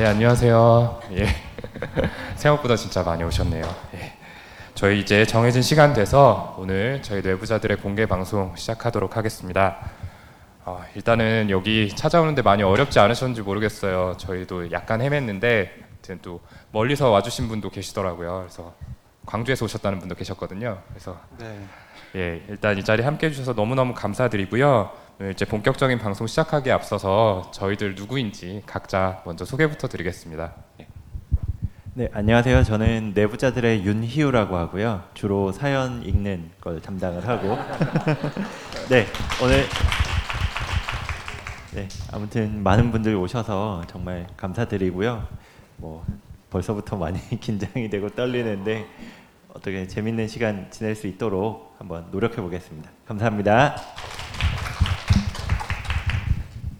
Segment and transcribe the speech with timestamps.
[0.00, 1.02] 네, 안녕하세요.
[1.12, 1.26] 예.
[2.36, 3.62] 생각보다 진짜 많이 오셨네요.
[3.96, 4.14] 예.
[4.74, 9.76] 저희 이제 정해진 시간 돼서 오늘 저희 내부자들의 공개 방송 시작하도록 하겠습니다.
[10.64, 14.14] 어, 일단은 여기 찾아오는데 많이 어렵지 않으셨는지 모르겠어요.
[14.16, 15.68] 저희도 약간 헤맸는데
[16.22, 16.40] 또
[16.72, 18.38] 멀리서 와주신 분도 계시더라고요.
[18.38, 18.72] 그래서
[19.26, 20.78] 광주에서 오셨다는 분도 계셨거든요.
[20.88, 21.60] 그래서 네.
[22.16, 25.09] 예, 일단 이 자리에 함께 해주셔서 너무너무 감사드리고요.
[25.28, 30.54] 이제 본격적인 방송 시작하기에 앞서서 저희들 누구인지 각자 먼저 소개부터 드리겠습니다.
[30.80, 30.86] 예.
[31.92, 32.64] 네, 안녕하세요.
[32.64, 35.04] 저는 내부자들의 윤희우라고 하고요.
[35.12, 37.58] 주로 사연 읽는 걸 담당을 하고.
[38.88, 39.06] 네,
[39.42, 39.66] 오늘
[41.74, 45.28] 네, 아무튼 많은 분들 오셔서 정말 감사드리고요.
[45.76, 46.02] 뭐
[46.48, 48.86] 벌써부터 많이 긴장이 되고 떨리는데
[49.52, 52.90] 어떻게 재밌는 시간 지낼 수 있도록 한번 노력해 보겠습니다.
[53.04, 53.76] 감사합니다.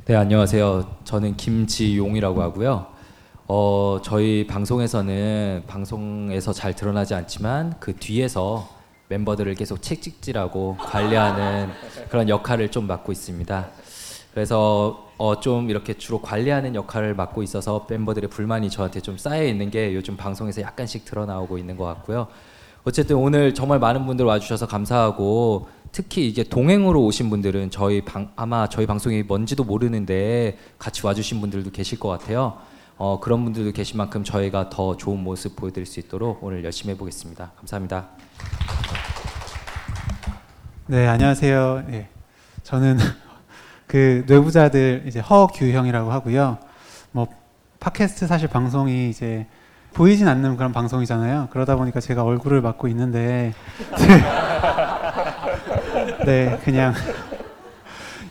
[0.06, 0.96] 네, 안녕하세요.
[1.04, 2.86] 저는 김지용이라고 하고요.
[3.46, 8.66] 어, 저희 방송에서는 방송에서 잘 드러나지 않지만 그 뒤에서
[9.08, 11.68] 멤버들을 계속 책찍질하고 관리하는
[12.08, 13.68] 그런 역할을 좀 맡고 있습니다.
[14.32, 19.70] 그래서 어, 좀 이렇게 주로 관리하는 역할을 맡고 있어서 멤버들의 불만이 저한테 좀 쌓여 있는
[19.70, 22.28] 게 요즘 방송에서 약간씩 드러나오고 있는 것 같고요.
[22.84, 28.68] 어쨌든 오늘 정말 많은 분들 와주셔서 감사하고 특히 이게 동행으로 오신 분들은 저희 방 아마
[28.68, 32.58] 저희 방송이 뭔지도 모르는데 같이 와주신 분들도 계실 것 같아요.
[32.96, 37.52] 어, 그런 분들도 계신 만큼 저희가 더 좋은 모습 보여드릴 수 있도록 오늘 열심히 해보겠습니다.
[37.56, 38.08] 감사합니다.
[40.86, 41.84] 네, 안녕하세요.
[41.90, 42.08] 예.
[42.62, 42.98] 저는
[43.88, 46.58] 그 뇌부자들 이제 허규형이라고 하고요.
[47.10, 47.26] 뭐
[47.80, 49.46] 팟캐스트 사실 방송이 이제
[49.94, 51.48] 보이진 않는 그런 방송이잖아요.
[51.50, 53.54] 그러다 보니까 제가 얼굴을 맡고 있는데
[56.24, 56.92] 네, 그냥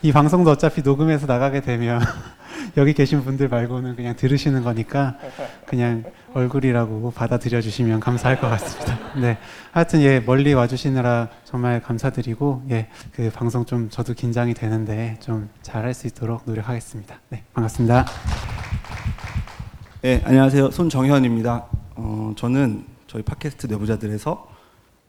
[0.02, 2.00] 이 방송도 어차피 녹음해서 나가게 되면
[2.76, 5.16] 여기 계신 분들 말고는 그냥 들으시는 거니까
[5.66, 8.98] 그냥 얼굴이라고 받아들여 주시면 감사할 것 같습니다.
[9.20, 9.38] 네.
[9.72, 15.48] 하여튼 예, 멀리 와 주시느라 정말 감사드리고 예, 그 방송 좀 저도 긴장이 되는데 좀
[15.62, 17.16] 잘할 수 있도록 노력하겠습니다.
[17.30, 18.06] 네, 반갑습니다.
[20.02, 20.70] 네, 안녕하세요.
[20.70, 21.66] 손정현입니다.
[21.96, 24.49] 어, 저는 저희 팟캐스트 내부자들에서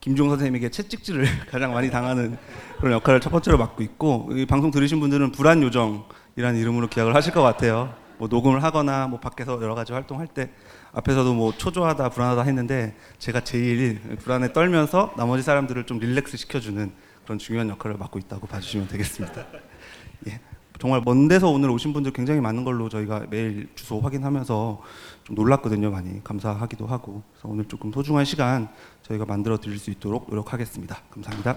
[0.02, 2.36] 김종 선생님에게 채찍질을 가장 많이 당하는
[2.78, 7.32] 그런 역할을 첫 번째로 맡고 있고 이 방송 들으신 분들은 불안 요정이라는 이름으로 기억을 하실
[7.32, 7.94] 것 같아요.
[8.18, 10.50] 뭐 녹음을 하거나 뭐 밖에서 여러 가지 활동할 때
[10.92, 16.92] 앞에서도 뭐 초조하다 불안하다 했는데 제가 제일 불안에 떨면서 나머지 사람들을 좀 릴렉스 시켜주는
[17.24, 19.46] 그런 중요한 역할을 맡고 있다고 봐주시면 되겠습니다.
[20.26, 20.40] 예.
[20.82, 24.82] 정말 먼 데서 오늘 오신 분들 굉장히 많은 걸로 저희가 매일 주소 확인하면서
[25.22, 25.92] 좀 놀랐거든요.
[25.92, 27.22] 많이 감사하기도 하고.
[27.30, 28.68] 그래서 오늘 조금 소중한 시간
[29.02, 30.96] 저희가 만들어 드릴 수 있도록 노력하겠습니다.
[31.08, 31.54] 감사합니다.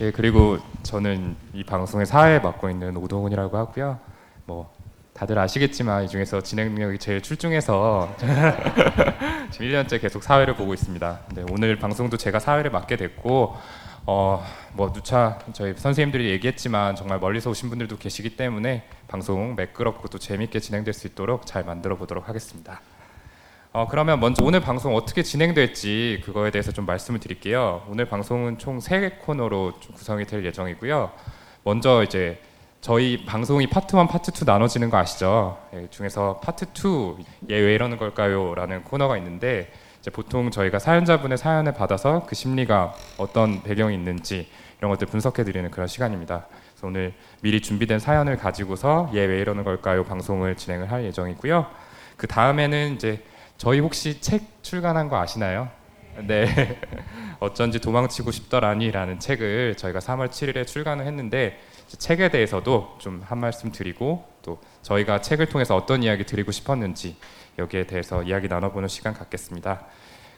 [0.00, 4.00] 예, 그리고 저는 이 방송의 사회 맡고 있는 오동훈이라고 하고요.
[4.44, 4.74] 뭐
[5.12, 8.12] 다들 아시겠지만 이 중에서 진행 능력이 제일 출중해서
[9.52, 11.20] 지금 1년째 계속 사회를 보고 있습니다.
[11.28, 13.54] 근데 오늘 방송도 제가 사회를 맡게 됐고
[14.10, 14.42] 어,
[14.72, 20.60] 뭐 누차 저희 선생님들이 얘기했지만 정말 멀리서 오신 분들도 계시기 때문에 방송 매끄럽고 또 재밌게
[20.60, 22.80] 진행될 수 있도록 잘 만들어 보도록 하겠습니다.
[23.70, 27.84] 어, 그러면 먼저 오늘 방송 어떻게 진행될지 그거에 대해서 좀 말씀을 드릴게요.
[27.86, 31.12] 오늘 방송은 총 세 코너로 좀 구성이 될 예정이고요.
[31.64, 32.40] 먼저 이제
[32.80, 35.58] 저희 방송이 파트 1, 파트 2 나눠지는 거 아시죠?
[35.74, 38.54] 예, 중에서 파트 2, 얘 왜 이러는 걸까요?
[38.54, 39.70] 라는 코너가 있는데
[40.10, 44.48] 보통 저희가 사연자분의 사연을 받아서 그 심리가 어떤 배경이 있는지
[44.78, 46.46] 이런 것들 분석해 드리는 그런 시간입니다.
[46.72, 50.04] 그래서 오늘 미리 준비된 사연을 가지고서 얘 왜 이러는 걸까요?
[50.04, 51.66] 방송을 진행을 할 예정이고요.
[52.16, 53.24] 그 다음에는 이제
[53.56, 55.68] 저희 혹시 책 출간한 거 아시나요?
[56.26, 56.80] 네.
[57.40, 64.24] 어쩐지 도망치고 싶더라니라는 책을 저희가 3월 7일에 출간을 했는데 책에 대해서도 좀 한 말씀 드리고
[64.42, 67.16] 또 저희가 책을 통해서 어떤 이야기 드리고 싶었는지
[67.58, 69.82] 여기에 대해서 이야기 나눠보는 시간 갖겠습니다.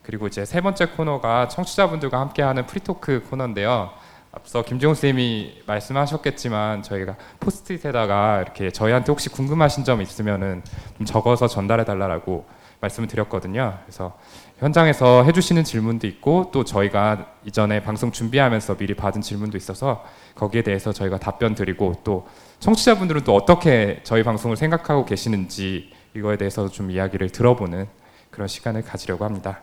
[0.02, 3.90] 그리고 이제 세 번째 코너가 청취자분들과 함께하는 free talk 코너인데요.
[4.32, 10.62] 앞서 김종훈 쌤이 말씀하셨겠지만 저희가 포스트잇에다가 이렇게 저희한테 혹시 궁금하신 점 있으면은
[10.96, 12.46] 좀 적어서 전달해 달라고
[12.80, 13.78] 말씀을 드렸거든요.
[13.84, 14.16] 그래서
[14.58, 20.92] 현장에서 해주시는 질문도 있고 또 저희가 이전에 방송 준비하면서 미리 받은 질문도 있어서 거기에 대해서
[20.92, 22.26] 저희가 답변 드리고 또
[22.60, 27.86] 청취자분들은 또 어떻게 저희 방송을 생각하고 계시는지 이거에 대해서 좀 이야기를 들어보는
[28.30, 29.60] 그런 시간을 가지려고 합니다.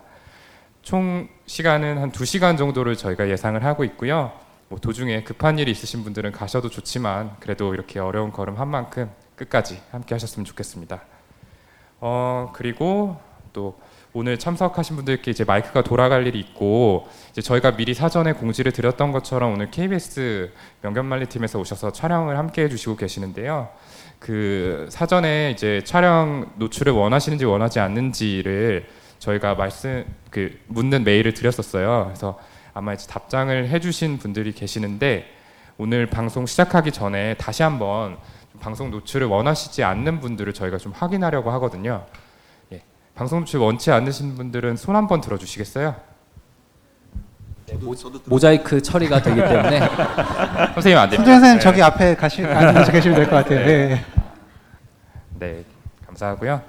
[0.82, 4.32] 총 시간은 한 2시간 정도를 저희가 예상을 하고 있고요.
[4.68, 9.80] 뭐 도중에 급한 일이 있으신 분들은 가셔도 좋지만 그래도 이렇게 어려운 걸음 한 만큼 끝까지
[9.90, 11.02] 함께 하셨으면 좋겠습니다.
[12.00, 13.18] 어, 그리고
[13.52, 13.78] 또
[14.12, 19.54] 오늘 참석하신 분들께 이제 마이크가 돌아갈 일이 있고 이제 저희가 미리 사전에 공지를 드렸던 것처럼
[19.54, 20.50] 오늘 KBS
[20.82, 23.68] 명견말리 팀에서 오셔서 촬영을 함께 해주시고 계시는데요.
[24.18, 28.86] 그 사전에 이제 촬영 노출을 원하시는지 원하지 않는지를
[29.18, 32.04] 저희가 말씀 그 묻는 메일을 드렸었어요.
[32.06, 32.38] 그래서
[32.74, 35.26] 아마 이제 답장을 해주신 분들이 계시는데
[35.76, 38.16] 오늘 방송 시작하기 전에 다시 한번
[38.52, 42.04] 좀 방송 노출을 원하시지 않는 분들을 저희가 좀 확인하려고 하거든요.
[42.72, 42.82] 예.
[43.14, 45.94] 방송 노출 원치 않으신 분들은 손 한번 들어주시겠어요?
[48.26, 49.80] 모자이크 처리가 되기 때문에
[50.74, 51.32] 선생님 안 됩니다.
[51.32, 51.60] 선생님 네.
[51.60, 53.66] 저기 앞에 가시 앉아서 계시면 될 것 같아요.
[53.66, 54.04] 네.
[55.38, 55.64] 네,
[56.06, 56.60] 감사하고요.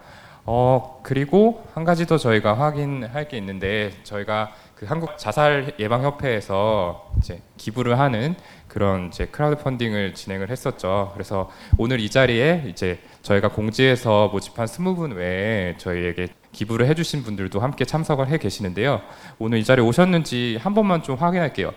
[0.46, 7.12] 어 그리고 한 가지 더 저희가 확인할 게 있는데 저희가 그 한국 자살 예방 협회에서
[7.20, 8.36] 이제 기부를 하는
[8.68, 11.12] 그런 이제 크라우드 펀딩을 진행을 했었죠.
[11.14, 13.00] 그래서 오늘 이 자리에 이제
[13.30, 19.02] 저희가 공지해서 모집한 스무 분 외에 저희에게 기부를 해주신 분들도 함께 참석을 해 계시는데요.
[19.38, 21.72] 오늘 이 자리에 오셨는지 한 번만 좀 확인할게요.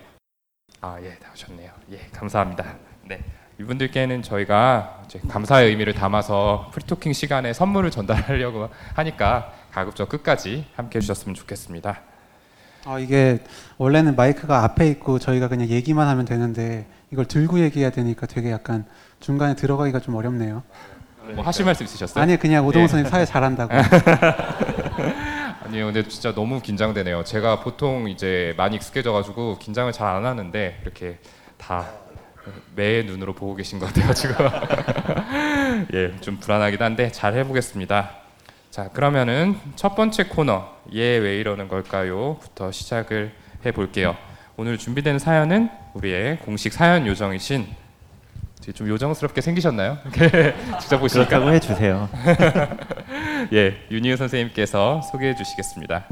[0.80, 1.70] 아, 예, 나오셨네요.
[1.92, 2.76] 예, 감사합니다.
[3.06, 3.22] 네.
[3.60, 12.00] 이분들께는 저희가 감사의 의미를 담아서 프리토킹 시간에 선물을 전달하려고 하니까 가급적 끝까지 함께 해주셨으면 좋겠습니다.
[12.86, 13.40] 어, 이게
[13.76, 18.86] 원래는 마이크가 앞에 있고 저희가 그냥 얘기만 하면 되는데 이걸 들고 얘기해야 되니까 되게 약간
[19.20, 20.62] 중간에 들어가기가 좀 어렵네요.
[21.34, 22.22] 뭐 하실 말씀 있으셨어요?
[22.22, 22.88] 아니 그냥 오동훈 예.
[22.88, 23.72] 선생님 사회 잘한다고.
[25.64, 27.24] 아니요, 근데 진짜 너무 긴장되네요.
[27.24, 31.18] 제가 보통 이제 많이 익숙해져가지고 긴장을 잘 안 하는데 이렇게
[31.56, 31.86] 다
[32.74, 34.34] 매의 눈으로 보고 계신 것 같아가지고
[35.94, 38.10] 예, 좀 불안하긴 한데 잘 해보겠습니다.
[38.70, 43.32] 자, 그러면은 첫 번째 코너 얘 왜 이러는 걸까요?부터 시작을
[43.64, 44.16] 해볼게요.
[44.56, 47.66] 오늘 준비된 사연은 우리의 공식 사연 요정이신
[48.62, 49.98] 되게 좀 요정스럽게 생기셨나요?
[50.80, 52.08] 직접 보시니까 그렇다고 해주세요.
[53.52, 56.06] 예, 윤희우 선생님께서 소개해 주시겠습니다.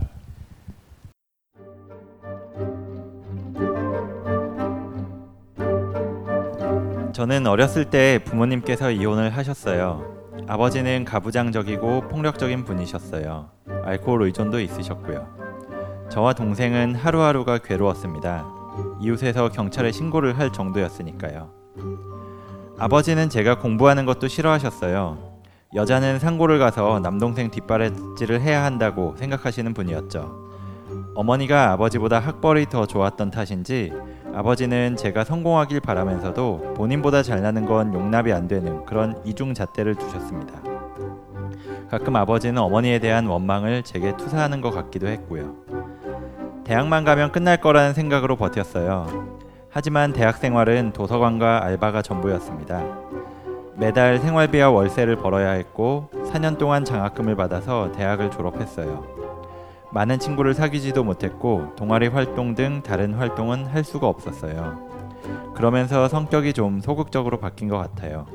[7.12, 10.18] 저는 어렸을 때 부모님께서 이혼을 하셨어요.
[10.48, 13.50] 아버지는 가부장적이고 폭력적인 분이셨어요.
[13.84, 16.08] 알코올 의존도 있으셨고요.
[16.10, 18.44] 저와 동생은 하루하루가 괴로웠습니다.
[19.00, 22.09] 이웃에서 경찰에 신고를 할 정도였으니까요.
[22.80, 25.18] 아버지는 제가 공부하는 것도 싫어하셨어요.
[25.74, 30.48] 여자는 상고를 가서 남동생 뒷바라지를 해야 한다고 생각하시는 분이었죠.
[31.14, 33.92] 어머니가 아버지보다 학벌이 더 좋았던 탓인지
[34.34, 40.62] 아버지는 제가 성공하길 바라면서도 본인보다 잘나는 건 용납이 안 되는 그런 이중 잣대를 두셨습니다.
[41.90, 45.54] 가끔 아버지는 어머니에 대한 원망을 제게 투사하는 것 같기도 했고요.
[46.64, 49.39] 대학만 가면 끝날 거라는 생각으로 버텼어요.
[49.72, 52.84] 하지만 대학 생활은 도서관과 알바가 전부였습니다.
[53.76, 59.06] 매달 생활비와 월세를 벌어야 했고 4년 동안 장학금을 받아서 대학을 졸업했어요.
[59.92, 64.88] 많은 친구를 사귀지도 못했고 동아리 활동 등 다른 활동은 할 수가 없었어요.
[65.54, 68.26] 그러면서 성격이 좀 소극적으로 바뀐 것 같아요.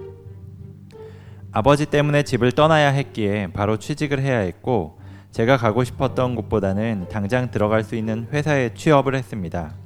[1.51, 4.99] 아버지 때문에 집을 떠나야 했기에 바로 취직을 해야 했고
[5.31, 9.84] 제가 가고 싶었던 곳보다는 당장 들어갈 수 있는 회사에 취업을 했습니다.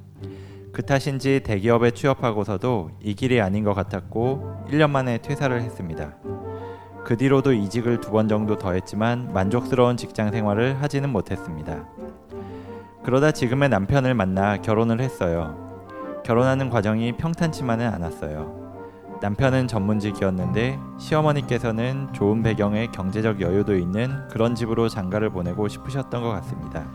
[0.71, 6.15] 그 탓인지 대기업에 취업하고서도 이 길이 아닌 것 같았고 1년 만에 퇴사를 했습니다.
[7.03, 11.87] 그 뒤로도 이직을 두 번 정도 더 했지만 만족스러운 직장 생활을 하지는 못했습니다.
[13.03, 15.67] 그러다 지금의 남편을 만나 결혼을 했어요.
[16.25, 18.59] 결혼하는 과정이 평탄치만은 않았어요.
[19.21, 26.85] 남편은 전문직이었는데 시어머니께서는 좋은 배경에 경제적 여유도 있는 그런 집으로 장가를 보내고 싶으셨던 것 같습니다.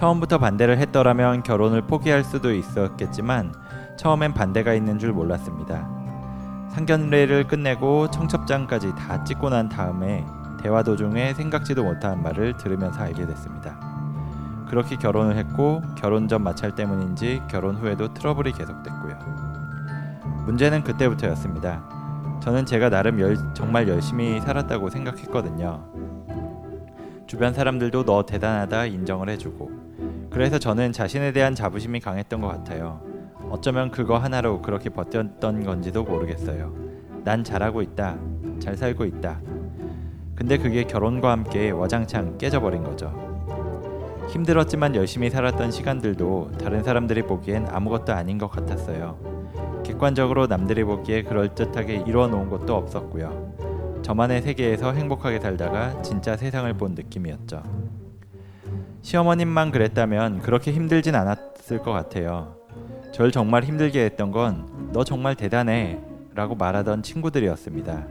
[0.00, 3.52] 처음부터 반대를 했더라면 결혼을 포기할 수도 있었겠지만
[3.98, 5.90] 처음엔 반대가 있는 줄 몰랐습니다.
[6.70, 10.24] 상견례를 끝내고 청첩장까지 다 찍고 난 다음에
[10.62, 13.78] 대화 도중에 생각지도 못한 말을 들으면서 알게 됐습니다.
[14.70, 19.18] 그렇게 결혼을 했고 결혼 전 마찰 때문인지 결혼 후에도 트러블이 계속됐고요.
[20.46, 22.40] 문제는 그때부터였습니다.
[22.42, 25.84] 저는 제가 나름 열, 정말 열심히 살았다고 생각했거든요.
[27.26, 29.79] 주변 사람들도 너 대단하다 인정을 해주고
[30.30, 33.00] 그래서 저는 자신에 대한 자부심이 강했던 것 같아요.
[33.50, 36.72] 어쩌면 그거 하나로 그렇게 버텼던 건지도 모르겠어요.
[37.24, 38.16] 난 잘하고 있다.
[38.60, 39.40] 잘 살고 있다.
[40.36, 43.30] 근데 그게 결혼과 함께 와장창 깨져버린 거죠.
[44.30, 49.18] 힘들었지만 열심히 살았던 시간들도 다른 사람들이 보기엔 아무것도 아닌 것 같았어요.
[49.84, 54.00] 객관적으로 남들이 보기에 그럴듯하게 이루어 놓은 것도 없었고요.
[54.02, 57.62] 저만의 세계에서 행복하게 살다가 진짜 세상을 본 느낌이었죠.
[59.02, 62.56] 시어머님만 그랬다면 그렇게 힘들진 않았을 것 같아요.
[63.12, 66.00] 절 정말 힘들게 했던 건 너 정말 대단해
[66.34, 68.06] 라고 말하던 친구들이었습니다.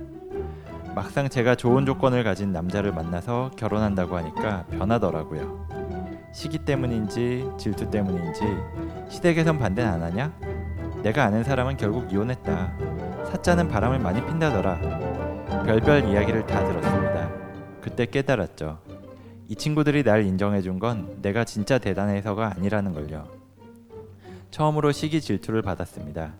[0.96, 5.68] 막상 제가 좋은 조건을 가진 남자를 만나서 결혼한다고 하니까 변하더라고요.
[6.34, 8.42] 시기 때문인지 질투 때문인지
[9.10, 10.34] 시댁에선 반대는 안 하냐?
[11.04, 12.74] 내가 아는 사람은 결국 이혼했다.
[13.32, 14.80] 사자는 바람을 많이 핀다더라.
[15.66, 17.30] 별별 이야기를 다 들었습니다.
[17.82, 18.80] 그때 깨달았죠.
[19.50, 23.28] 이 친구들이 날 인정해 준 건 내가 진짜 대단해서가 아니라는 걸요.
[24.52, 26.34] 처음으로 시기 질투를 받았습니다.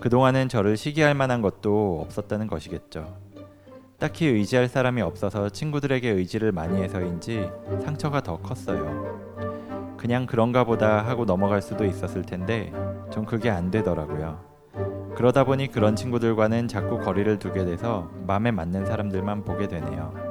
[0.00, 3.16] 그동안은 저를 시기할 만한 것도 없었다는 것이겠죠.
[3.98, 7.48] 딱히 의지할 사람이 없어서 친구들에게 의지를 많이 해서인지
[7.84, 9.96] 상처가 더 컸어요.
[9.96, 12.72] 그냥 그런가 보다 하고 넘어갈 수도 있었을 텐데
[13.12, 14.40] 전 그게 안 되더라고요.
[15.14, 20.29] 그러다 보니 그런 친구들과는 자꾸 거리를 두게 돼서 마음에 맞는 사람들만 보게 되네요.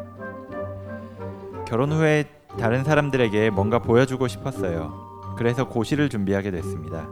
[1.70, 2.26] 결혼 후에
[2.60, 4.92] 다른 사람들에게 뭔가 보여주고 싶었어요.
[5.38, 7.08] 그래서 고시를 준비하게 됐습니다.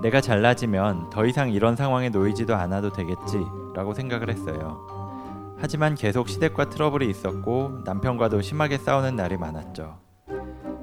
[0.00, 4.78] 내가 잘나지면 더 이상 이런 상황에 놓이지도 않아도 되겠지라고 생각을 했어요.
[5.58, 9.98] 하지만 계속 시댁과 트러블이 있었고 남편과도 심하게 싸우는 날이 많았죠.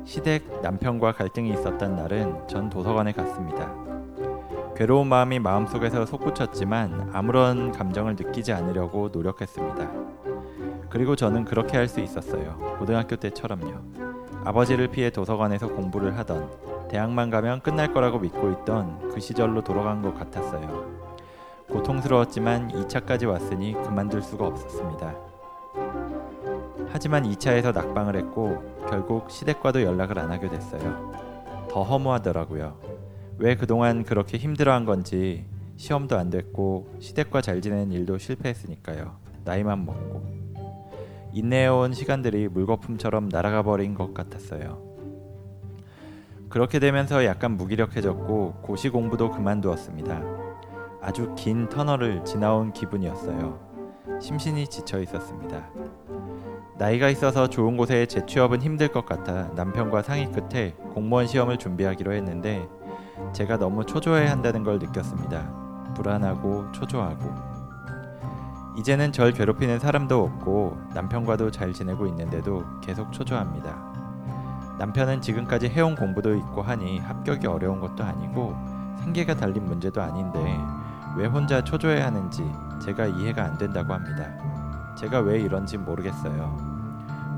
[0.05, 3.73] 시댁 남편과 갈등이 있었던 날은 전 도서관에 갔습니다.
[4.75, 10.34] 괴로운 마음이 마음속에서 솟구쳤지만 아무런 감정을 느끼지 않으려고 노력했습니다.
[10.95, 12.55] 그리고 저는 그렇게 할 수 있었어요.
[12.79, 13.73] 고등학교 때처럼요.
[14.45, 20.17] 아버지를 피해 도서관에서 공부를 하던 대학만 가면 끝날 거라고 믿고 있던 그 시절로 돌아간 것
[20.17, 20.89] 같았어요.
[21.67, 25.15] 고통스러웠지만 2차까지 왔으니 그만둘 수가 없었습니다.
[26.87, 31.11] 하지만 2차에서 낙방을 했고 결국 시댁과도 연락을 안 하게 됐어요.
[31.69, 32.79] 더 허무하더라고요.
[33.37, 39.17] 왜 그동안 그렇게 힘들어한 건지 시험도 안 됐고 시댁과 잘 지내는 일도 실패했으니까요.
[39.43, 40.44] 나이만 먹고
[41.35, 44.81] 인내해온 시간들이 물거품처럼 날아가 버린 것 같았어요.
[46.47, 50.23] 그렇게 되면서 약간 무기력해졌고 고시 공부도 그만두었습니다.
[51.01, 53.59] 아주 긴 터널을 지나온 기분이었어요.
[54.21, 55.69] 심신이 지쳐 있었습니다.
[56.77, 62.65] 나이가 있어서 좋은 곳에 재취업은 힘들 것 같아 남편과 상의 끝에 공무원 시험을 준비하기로 했는데
[63.33, 65.93] 제가 너무 초조해 한다는 걸 느꼈습니다.
[65.95, 67.54] 불안하고 초조하고
[68.77, 73.73] 이제는 절 괴롭히는 사람도 없고 남편과도 잘 지내고 있는데도 계속 초조합니다.
[74.77, 78.55] 남편은 지금까지 해온 공부도 있고 하니 합격이 어려운 것도 아니고
[79.01, 80.59] 생계가 달린 문제도 아닌데
[81.15, 82.43] 왜 혼자 초조해 하는지
[82.81, 84.25] 제가 이해가 안 된다고 합니다.
[84.97, 86.75] 제가 왜 이런지 모르겠어요.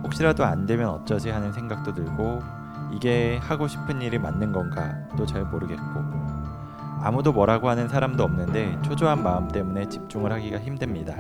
[0.04, 2.42] 혹시라도 안 되면 어쩌지 하는 생각도 들고
[2.92, 6.37] 이게 하고 싶은 일이 맞는 건가도 잘 모르겠고
[7.02, 11.16] 아무도 뭐라고 하는 사람도 없는데 초조한 마음 때문에 집중을 하기가 힘듭니다.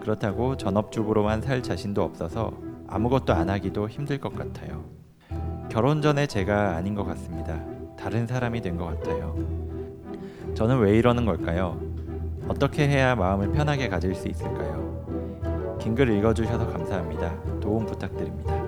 [0.00, 2.52] 그렇다고 전업주부로만 살 자신도 없어서
[2.88, 4.84] 아무것도 안 하기도 힘들 것 같아요.
[5.70, 7.60] 결혼 전에 제가 아닌 것 같습니다.
[7.98, 9.34] 다른 사람이 된 것 같아요.
[10.54, 11.80] 저는 왜 이러는 걸까요?
[12.48, 14.84] 어떻게 해야 마음을 편하게 가질 수 있을까요?
[15.80, 17.34] 긴 글 읽어주셔서 감사합니다.
[17.60, 18.63] 도움 부탁드립니다.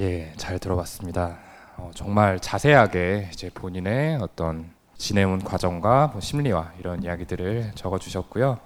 [0.00, 1.38] 예, 잘 들어봤습니다.
[1.76, 8.58] 어, 정말 자세하게 이제 본인의 어떤 지내온 과정과 뭐 심리와 이런 이야기들을 적어주셨고요.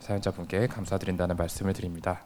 [0.00, 2.20] 사연자분께 감사드린다는 말씀을 드립니다.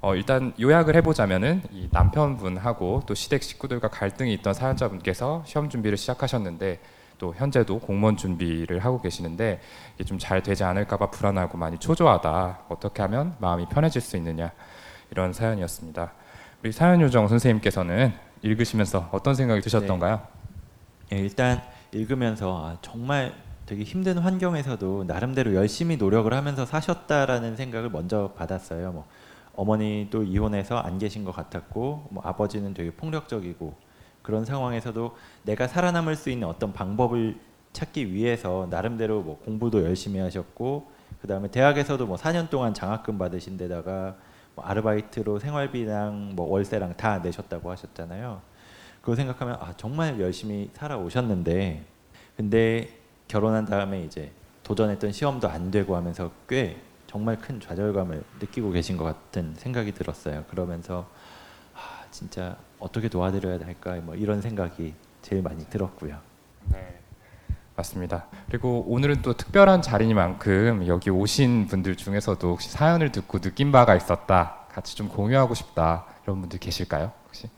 [0.00, 6.80] 어, 일단 요약을 해보자면은 이 남편분하고 또 시댁 식구들과 갈등이 있던 사연자분께서 시험 준비를 시작하셨는데
[7.18, 9.60] 또 현재도 공무원 준비를 하고 계시는데
[9.96, 12.60] 이게 좀잘 되지 않을까봐 불안하고 많이 초조하다.
[12.70, 14.52] 어떻게 하면 마음이 편해질 수 있느냐
[15.10, 16.12] 이런 사연이었습니다.
[16.64, 20.22] 우리 사연 요정 선생님께서는 읽으시면서 어떤 생각이 드셨던가요?
[21.12, 21.60] 예, 일단
[21.92, 23.34] 읽으면서 아, 정말
[23.66, 28.92] 되게 힘든 환경에서도 나름대로 열심히 노력을 하면서 사셨다라는 생각을 먼저 받았어요.
[28.92, 29.04] 뭐
[29.54, 33.74] 어머니도 이혼해서 안 계신 것 같았고 뭐 아버지는 되게 폭력적이고
[34.22, 37.38] 그런 상황에서도 내가 살아남을 수 있는 어떤 방법을
[37.74, 40.90] 찾기 위해서 나름대로 뭐 공부도 열심히 하셨고
[41.20, 44.16] 그 다음에 대학에서도 뭐 4년 동안 장학금 받으신 데다가
[44.54, 48.40] 뭐 아르바이트로 생활비랑 뭐 월세랑 다 내셨다고 하셨잖아요.
[49.00, 51.84] 그거 생각하면 아 정말 열심히 살아오셨는데
[52.36, 54.32] 근데 결혼한 다음에 이제
[54.62, 60.44] 도전했던 시험도 안 되고 하면서 꽤 정말 큰 좌절감을 느끼고 계신 것 같은 생각이 들었어요.
[60.50, 61.08] 그러면서
[61.74, 66.18] 아 진짜 어떻게 도와드려야 할까 뭐 이런 생각이 제일 많이 들었고요.
[66.70, 66.98] 네,
[67.76, 68.26] 맞습니다.
[68.48, 74.58] 그리고 오늘은 또 특별한 자리니만큼 여기 오신 분들 중에서도 혹시 사연을 듣고 느낀 바가 있었다,
[74.72, 77.10] 같이 좀 공유하고 싶다 이런 분들 계실까요?
[77.26, 77.48] 혹시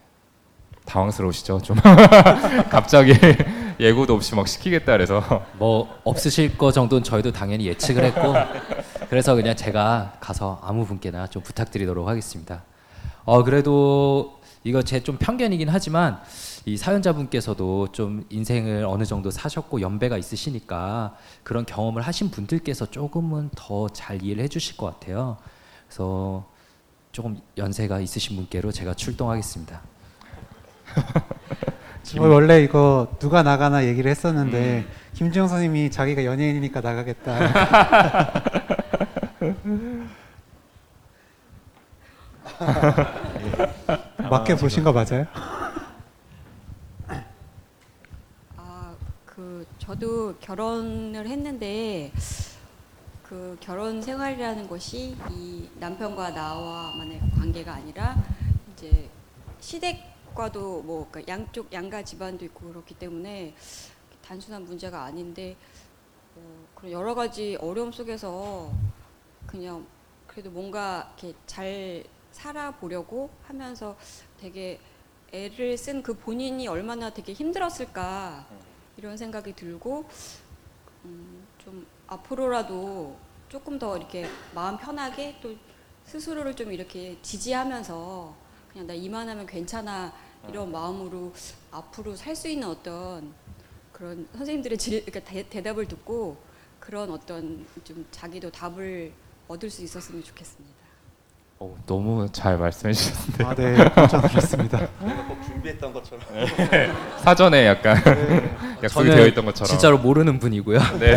[0.87, 1.61] 당황스러우시죠?
[1.61, 1.77] 좀
[2.71, 3.13] 갑자기
[3.79, 5.23] 예고도 없이 막 시키겠다 그래서
[5.59, 8.33] 뭐 없으실 거 정도는 저희도 당연히 예측을 했고
[9.11, 12.63] 그래서 그냥 제가 가서 아무 분께나 좀 부탁드리도록 하겠습니다.
[13.25, 14.36] 어 그래도
[14.67, 16.21] 이거 제 좀 편견이긴 하지만
[16.65, 23.89] 이 사연자분께서도 좀 인생을 어느 정도 사셨고 연배가 있으시니까 그런 경험을 하신 분들께서 조금은 더
[23.91, 25.37] 잘 이해를 해주실 것 같아요.
[25.87, 26.45] 그래서
[27.13, 29.81] 조금 연세가 있으신 분께로 제가 출동하겠습니다.
[32.03, 38.33] 저 원래 이거 누가 나가나 얘기를 했었는데 김지영 선생님이 자기가 연예인이니까 나가겠다.
[44.31, 45.27] 맞게 보신 거 맞아요?
[48.57, 52.13] 아, 그 저도 결혼을 했는데
[53.23, 58.17] 그 결혼 생활이라는 것이 이 남편과 나와만의 관계가 아니라
[58.73, 59.09] 이제
[59.61, 63.55] 시댁과도 뭐 그러니까 양쪽 양가 집안도 있고 그렇기 때문에
[64.25, 65.57] 단순한 문제가 아닌데
[66.37, 66.41] 어,
[66.75, 68.71] 그런 여러 가지 어려움 속에서
[69.47, 69.87] 그냥
[70.27, 72.05] 그래도 뭔가 이렇게 잘
[72.37, 73.97] 살아보려고 하면서
[74.39, 74.79] 되게
[75.33, 78.47] 애를 쓴 그 본인이 얼마나 되게 힘들었을까
[78.97, 80.05] 이런 생각이 들고
[81.05, 83.17] 음, 좀 앞으로라도
[83.49, 85.55] 조금 더 이렇게 마음 편하게 또
[86.05, 88.35] 스스로를 좀 이렇게 지지하면서
[88.73, 90.13] 그냥 나 이만하면 괜찮아
[90.49, 91.33] 이런 마음으로
[91.73, 93.35] 앞으로 살 수 있는 어떤
[93.93, 96.37] 그런 선생님들의 질, 그러니까 대, 대답을 듣고
[96.79, 99.13] 그런 어떤 좀 자기도 답을
[99.49, 100.76] 얻을 수 있었으면 좋겠습니다.
[101.59, 104.79] 어, 너무 잘 말씀해 주셨는데 아, 네, 깜짝 놀랐습니다.
[105.27, 106.25] 꼭 준비했던 것처럼.
[107.19, 107.97] 사전에 약간
[108.85, 110.79] 약속이 되어 있던 것처럼 진짜로 모르는 분이고요.
[111.01, 111.17] 네.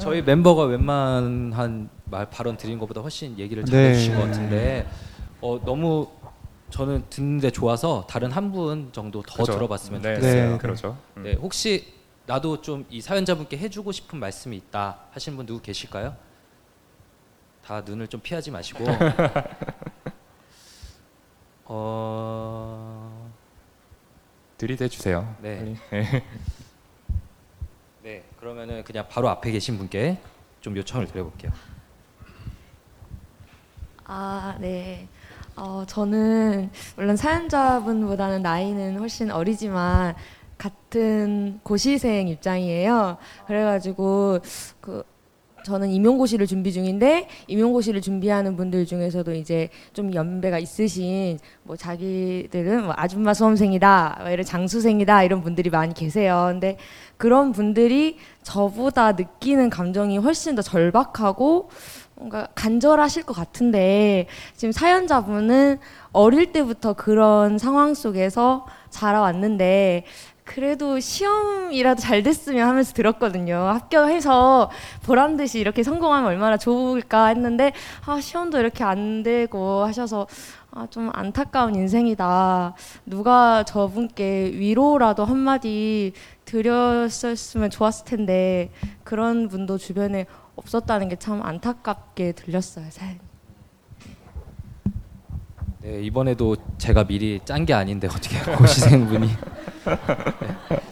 [0.00, 3.70] 저희 멤버가 웬만한 말 발언 드린 것보다 훨씬 얘기를 네.
[3.70, 4.88] 잘해주신 것 같은데
[5.40, 6.08] 어, 너무
[6.70, 9.52] 저는 듣는데 좋아서 다른 한 분 정도 더 그죠.
[9.52, 10.50] 들어봤으면 네, 좋겠어요.
[10.52, 10.58] 네.
[10.58, 10.96] 그러죠.
[11.16, 11.22] 음.
[11.22, 11.86] 네, 혹시
[12.26, 16.14] 나도 좀 이 사연자분께 해주고 싶은 말씀이 있다 하신 분 누구 계실까요?
[17.70, 18.84] 다 눈을 좀 피하지 마시고
[21.66, 23.30] 어...
[24.58, 25.36] 들이대 주세요.
[25.40, 25.58] 네.
[25.58, 25.76] 빨리.
[25.92, 26.24] 네.
[28.02, 30.18] 네 그러면은 그냥 바로 앞에 계신 분께
[30.60, 31.52] 좀 요청을 드려볼게요.
[34.02, 35.06] 아, 네.
[35.54, 40.16] 어, 저는 물론 사연자분보다는 나이는 훨씬 어리지만
[40.58, 43.16] 같은 고시생 입장이에요.
[43.46, 44.40] 그래가지고
[44.80, 45.04] 그
[45.64, 52.94] 저는 임용고시를 준비 중인데 임용고시를 준비하는 분들 중에서도 이제 좀 연배가 있으신 뭐 자기들은 뭐
[52.96, 56.48] 아줌마 수험생이다, 뭐 이런 장수생이다 이런 분들이 많이 계세요.
[56.50, 56.76] 근데
[57.16, 61.68] 그런 분들이 저보다 느끼는 감정이 훨씬 더 절박하고
[62.16, 65.78] 뭔가 간절하실 것 같은데 지금 사연자분은
[66.12, 70.04] 어릴 때부터 그런 상황 속에서 자라왔는데
[70.54, 73.54] 그래도 시험이라도 잘 됐으면 하면서 들었거든요.
[73.56, 74.68] 합격해서
[75.04, 77.72] 보란 듯이 이렇게 성공하면 얼마나 좋을까 했는데
[78.04, 80.26] 아 시험도 이렇게 안 되고 하셔서
[80.72, 82.74] 아 좀 안타까운 인생이다.
[83.06, 86.12] 누가 저분께 위로라도 한마디
[86.46, 88.72] 드렸었으면 좋았을 텐데
[89.04, 92.86] 그런 분도 주변에 없었다는 게 참 안타깝게 들렸어요.
[92.90, 93.18] 사연.
[95.82, 99.28] 네 이번에도 제가 미리 짠 게 아닌데 어떻게 고시생분이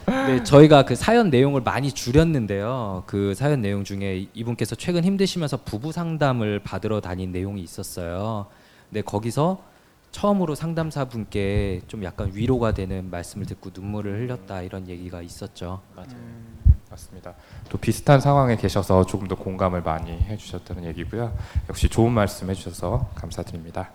[0.07, 0.35] 네.
[0.35, 5.91] 네 저희가 그 사연 내용을 많이 줄였는데요 그 사연 내용 중에 이분께서 최근 힘드시면서 부부
[5.91, 8.47] 상담을 받으러 다닌 내용이 있었어요
[8.89, 9.63] 근데 거기서
[10.11, 16.17] 처음으로 상담사 분께 좀 약간 위로가 되는 말씀을 듣고 눈물을 흘렸다 이런 얘기가 있었죠 맞아요.
[16.89, 17.35] 맞습니다.
[17.69, 21.31] 또 비슷한 상황에 계셔서 조금 더 공감을 많이 해주셨다는 얘기고요.
[21.69, 23.91] 역시 좋은 말씀 해주셔서 감사드립니다.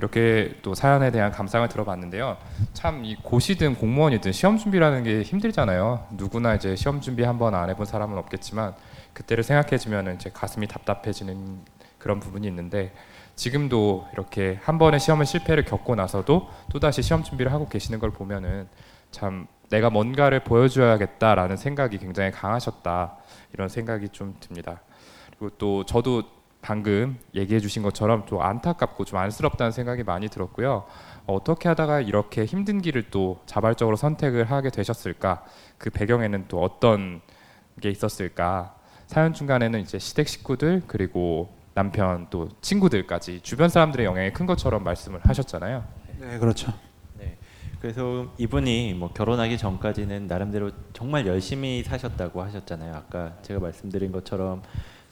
[0.00, 2.38] 이렇게 또 사연에 대한 감상을 들어봤는데요.
[2.72, 6.06] 참 이 고시든 공무원이든 시험 준비라는 게 힘들잖아요.
[6.12, 8.74] 누구나 이제 시험 준비 한번 안 해본 사람은 없겠지만
[9.12, 11.60] 그때를 생각해주면 이제 가슴이 답답해지는
[11.98, 12.94] 그런 부분이 있는데
[13.36, 18.10] 지금도 이렇게 한 번의 시험을 실패를 겪고 나서도 또 다시 시험 준비를 하고 계시는 걸
[18.10, 18.68] 보면은
[19.10, 23.16] 참 내가 뭔가를 보여줘야겠다라는 생각이 굉장히 강하셨다
[23.52, 24.80] 이런 생각이 좀 듭니다.
[25.26, 26.22] 그리고 또 저도
[26.62, 30.84] 방금 얘기해 주신 것처럼 좀 안타깝고 좀 안쓰럽다는 생각이 많이 들었고요.
[31.26, 35.44] 어, 어떻게 하다가 이렇게 힘든 길을 또 자발적으로 선택을 하게 되셨을까?
[35.78, 37.22] 그 배경에는 또 어떤
[37.80, 38.74] 게 있었을까?
[39.06, 45.20] 사연 중간에는 이제 시댁 식구들 그리고 남편 또 친구들까지 주변 사람들의 영향이 큰 것처럼 말씀을
[45.22, 45.84] 하셨잖아요.
[46.18, 46.72] 네, 그렇죠.
[47.18, 47.38] 네.
[47.80, 52.94] 그래서 이분이 뭐 결혼하기 전까지는 나름대로 정말 열심히 사셨다고 하셨잖아요.
[52.94, 54.62] 아까 제가 말씀드린 것처럼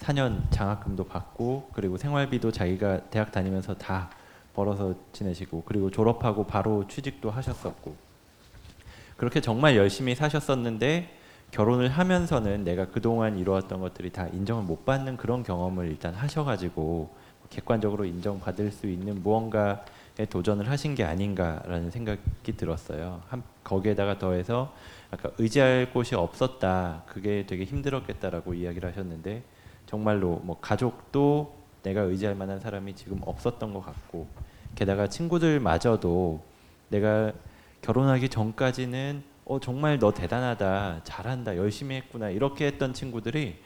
[0.01, 4.11] 4년 장학금도 받고 그리고 생활비도 자기가 대학 다니면서 다
[4.55, 7.95] 벌어서 지내시고 그리고 졸업하고 바로 취직도 하셨었고
[9.17, 11.17] 그렇게 정말 열심히 사셨었는데
[11.51, 17.11] 결혼을 하면서는 내가 그동안 이루었던 것들이 다 인정을 못 받는 그런 경험을 일단 하셔가지고
[17.51, 19.85] 객관적으로 인정받을 수 있는 무언가
[20.29, 23.23] 도전을 하신 게 아닌가라는 생각이 들었어요.
[23.29, 24.75] 한, 거기에다가 더해서
[25.11, 27.05] 아까 의지할 곳이 없었다.
[27.07, 29.43] 그게 되게 힘들었겠다라고 이야기를 하셨는데
[29.89, 34.29] 정말로 뭐 가족도 내가 의지할 만한 사람이 지금 없었던 것 같고
[34.75, 36.45] 게다가 친구들마저도
[36.91, 37.33] 내가
[37.81, 43.57] 결혼하기 전까지는 어 정말 너 대단하다 잘한다 열심히 했구나 이렇게 했던 친구들이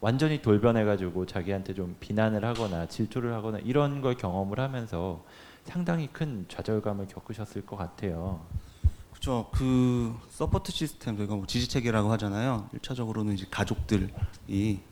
[0.00, 5.24] 완전히 돌변해가지고 자기한테 좀 비난을 하거나 질투를 하거나 이런 걸 경험을 하면서
[5.64, 8.44] 상당히 큰 좌절감을 겪으셨을 것 같아요.
[9.10, 9.48] 그렇죠.
[9.52, 12.68] 그 support system 저희가 뭐 지지 체계라고 하잖아요.
[12.72, 14.08] 일차적으로는 이제 가족들이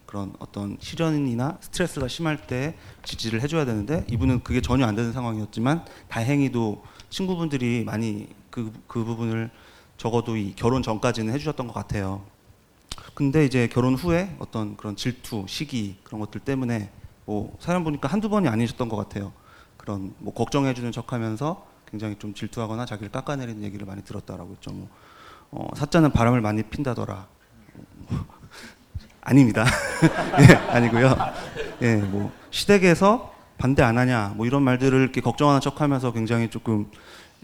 [0.09, 5.85] 그런 어떤 시련이나 스트레스가 심할 때 지지를 해줘야 되는데 이분은 그게 전혀 안 되는 상황이었지만
[6.09, 9.51] 다행히도 친구분들이 많이 그, 그 부분을
[9.99, 12.23] 적어도 이 결혼 전까지는 해주셨던 것 같아요.
[13.13, 16.91] 근데 이제 결혼 후에 어떤 그런 질투, 시기 그런 것들 때문에
[17.27, 19.35] 뭐 사연 보니까 한두 번이 아니셨던 것 같아요.
[19.77, 24.71] 그런 뭐 걱정해주는 척하면서 굉장히 좀 질투하거나 자기를 깎아내리는 얘기를 많이 들었다라고 했죠.
[24.71, 24.89] 뭐
[25.51, 27.27] 어, 사자는 바람을 많이 핀다더라.
[29.29, 29.67] 아닙니다.
[30.41, 31.15] 예, 아니고요.
[31.83, 36.91] 예, 뭐 시댁에서 반대 안 하냐, 뭐 이런 말들을 이렇게 걱정하는 척하면서 굉장히 조금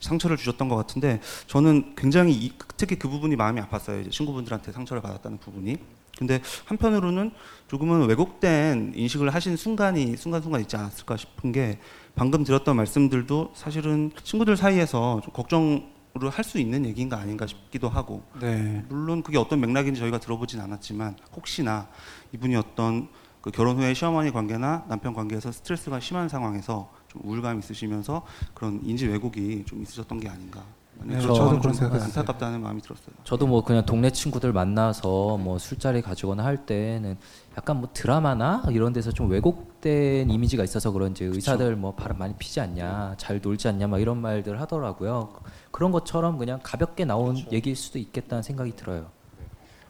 [0.01, 4.01] 상처를 주셨던 것 같은데 저는 굉장히 이- 특히 그 부분이 마음이 아팠어요.
[4.01, 5.77] 이제 친구분들한테 상처를 받았다는 부분이.
[6.16, 7.33] 근데 한편으로는
[7.68, 11.79] 조금은 왜곡된 인식을 하신 순간이 순간순간 있지 않았을까 싶은 게
[12.14, 18.85] 방금 드렸던 말씀들도 사실은 친구들 사이에서 좀 걱정 을할수 있는 얘기인가 아닌가 싶기도 하고 네.
[18.88, 21.88] 물론 그게 어떤 맥락인지 저희가 들어보진 않았지만 혹시나
[22.33, 23.09] 이분이 어떤
[23.40, 28.22] 그 결혼 후에 시어머니 관계나 남편 관계에서 스트레스가 심한 상황에서 좀 우울감 있으시면서
[28.55, 30.62] 그런 인지 왜곡이 좀 있으셨던 게 아닌가.
[31.03, 32.07] 네, 저는 저도 좀 그런 생각했어요.
[32.07, 33.14] 안타깝다는 마음이 들었어요.
[33.24, 37.18] 저도 뭐 그냥 동네 친구들 만나서 뭐 술자리 가지거나 할 때는
[37.56, 42.60] 약간 뭐 드라마나 이런 데서 좀 왜곡된 이미지가 있어서 그런지 의사들 뭐 바람 많이 피지
[42.60, 45.32] 않냐, 잘 놀지 않냐, 막 이런 말들 하더라고요.
[45.70, 49.06] 그런 것처럼 그냥 가볍게 나온 얘기일 수도 있겠다는 생각이 들어요.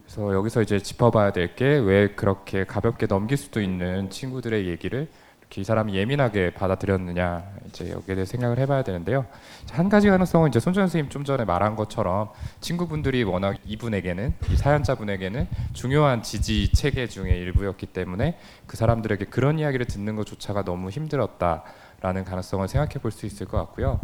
[0.06, 5.08] 그래서 여기서 이제 짚어봐야 될 게 왜 그렇게 가볍게 넘길 수도 있는 친구들의 얘기를
[5.56, 9.26] 이 사람이 예민하게 받아들였느냐 이제 여기에 대해 생각을 해봐야 되는데요.
[9.70, 15.46] 한 가지 가능성은 이제 손전 선생님 좀 전에 말한 것처럼 친구분들이 워낙 이분에게는 이 사연자분에게는
[15.72, 21.62] 중요한 지지 체계 중의 일부였기 때문에 그 사람들에게 그런 이야기를 듣는 것조차가 너무 힘들었다
[22.00, 23.98] 라는 가능성을 생각해 볼 수 있을 것 같고요.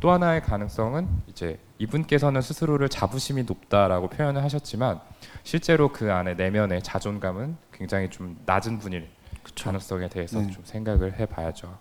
[0.00, 5.00] 또 하나의 가능성은 이제 이분께서는 스스로를 자부심이 높다라고 표현을 하셨지만
[5.42, 9.08] 실제로 그 안에 내면의 자존감은 굉장히 좀 낮은 분일
[9.54, 10.50] 가능성에 대해서 네.
[10.50, 11.78] 좀 생각을 해봐야죠.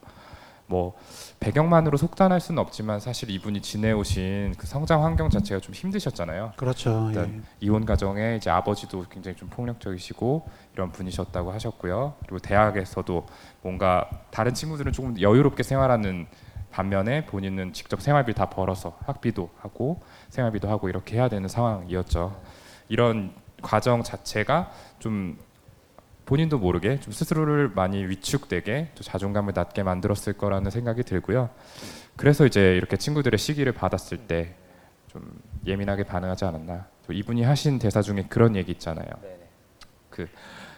[0.68, 0.96] 뭐
[1.40, 6.54] 배경만으로 속단할 수는 없지만 사실 이분이 지내오신 그 성장 환경 자체가 좀 힘드셨잖아요.
[6.58, 7.06] 그렇죠.
[7.06, 7.10] 예.
[7.10, 12.16] 일단 이혼 가정에 이제 아버지도 굉장히 좀 폭력적이시고 이런 분이셨다고 하셨고요.
[12.22, 13.28] 그리고 대학에서도
[13.62, 16.28] 뭔가 다른 친구들은 조금 여유롭게 생활하는
[16.72, 22.42] 반면에 본인은 직접 생활비 다 벌어서 학비도 하고 생활비도 하고 이렇게 해야 되는 상황이었죠.
[22.90, 25.38] 이런 과정 자체가 좀
[26.26, 31.50] 본인도 모르게 좀 스스로를 많이 위축되게 또 자존감을 낮게 만들었을 거라는 생각이 들고요.
[32.16, 34.56] 그래서 이제 이렇게 친구들의 시기를 받았을 때
[35.16, 36.88] 좀 예민하게 반응하지 않았나.
[37.08, 39.08] 또 이분이 하신 대사 중에 그런 얘기 있잖아요.
[40.10, 40.28] 그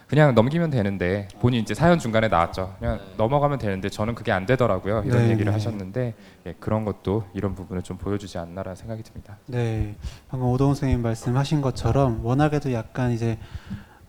[0.07, 2.75] 그냥 넘기면 되는데 본인 이제 사연 중간에 나왔죠.
[2.77, 5.03] 그냥 넘어가면 되는데 저는 그게 안 되더라고요.
[5.05, 5.51] 이런 네, 얘기를 네.
[5.51, 6.13] 하셨는데
[6.45, 9.39] 예, 그런 것도 이런 부분을 좀 보여주지 않나라는 생각이 듭니다.
[9.47, 9.95] 네,
[10.29, 13.39] 방금 오동훈 선생님 말씀하신 것처럼 워낙에도 약간 이제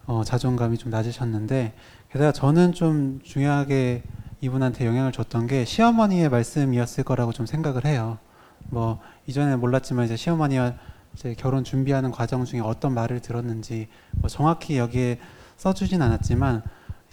[0.08, 1.74] 어, 자존감이 좀 낮으셨는데
[2.10, 4.02] 게다가 저는 좀 중요하게
[4.40, 8.16] 이분한테 영향을 줬던 게 시어머니의 말씀이었을 거라고 좀 생각을 해요.
[8.70, 10.74] 뭐 이전에 몰랐지만 이제 시어머니와
[11.14, 15.18] 이제 결혼 준비하는 과정 중에 어떤 말을 들었는지 뭐 정확히 여기에
[15.58, 16.62] 써주진 않았지만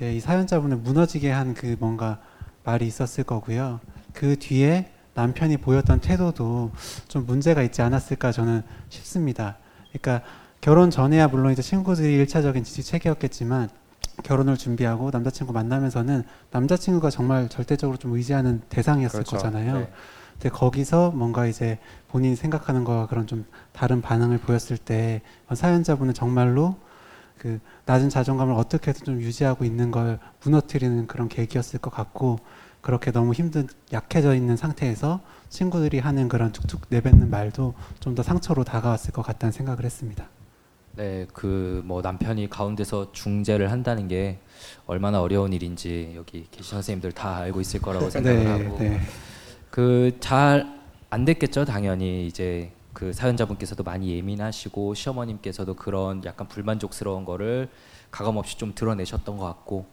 [0.01, 2.19] 이 사연자분을 무너지게 한 그 뭔가
[2.63, 3.81] 말이 있었을 거고요.
[4.13, 6.71] 그 뒤에 남편이 보였던 태도도
[7.09, 9.57] 좀 문제가 있지 않았을까 저는 싶습니다.
[9.91, 10.25] 그러니까
[10.65, 13.69] 결혼 전에야 물론 이제 친구들이 일차적인 지지 체계였겠지만
[14.23, 19.77] 결혼을 준비하고 남자친구 만나면서는 남자친구가 정말 절대적으로 좀 의지하는 대상이었을 거잖아요.
[19.77, 19.91] 네.
[20.33, 25.21] 근데 거기서 뭔가 이제 본인이 생각하는 거와 그런 좀 다른 반응을 보였을 때
[25.53, 26.77] 사연자분은 정말로
[27.37, 32.39] 그 낮은 자존감을 어떻게든 좀 유지하고 있는 걸 무너뜨리는 그런 계기였을 것 같고
[32.81, 38.63] 그렇게 너무 힘든 약해져 있는 상태에서 친구들이 하는 그런 툭툭 내뱉는 말도 좀 더 상처로
[38.63, 40.27] 다가왔을 것 같다는 생각을 했습니다.
[40.95, 44.39] 네, 그 뭐 남편이 가운데서 중재를 한다는 게
[44.87, 48.99] 얼마나 어려운 일인지 여기 계신 선생님들 다 알고 있을 거라고 생각을 하고 네.
[49.69, 50.73] 그잘
[51.09, 57.69] 안 됐겠죠 당연히 이제 그 사연자분께서도 많이 예민하시고 시어머님께서도 그런 약간 불만족스러운 거를
[58.09, 59.85] 가감 없이 좀 드러내셨던 것 같고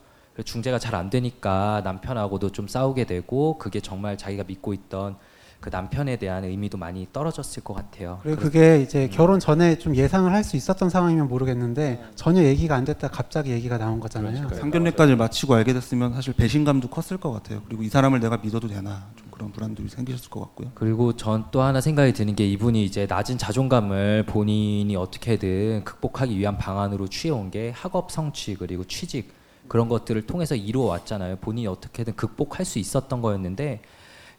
[0.44, 5.16] 중재가 잘 안 되니까 남편하고도 좀 싸우게 되고 그게 정말 자기가 믿고 있던
[5.62, 8.18] 그 남편에 대한 의미도 많이 떨어졌을 것 같아요.
[8.24, 12.84] 그리고 그게 이제 결혼 전에 좀 예상을 할 수 있었던 상황이면 모르겠는데 전혀 얘기가 안
[12.84, 14.48] 됐다 갑자기 얘기가 나온 거잖아요.
[14.48, 17.62] 상견례까지 마치고 알게 됐으면 사실 배신감도 컸을 것 같아요.
[17.68, 20.72] 그리고 이 사람을 내가 믿어도 되나 좀 그런 불안도 생기셨을 것 같고요.
[20.74, 26.58] 그리고 전 또 하나 생각이 드는 게 이분이 이제 낮은 자존감을 본인이 어떻게든 극복하기 위한
[26.58, 29.32] 방안으로 취해온 게 학업 성취 그리고 취직
[29.68, 31.36] 그런 것들을 통해서 이루어 왔잖아요.
[31.36, 33.80] 본인이 어떻게든 극복할 수 있었던 거였는데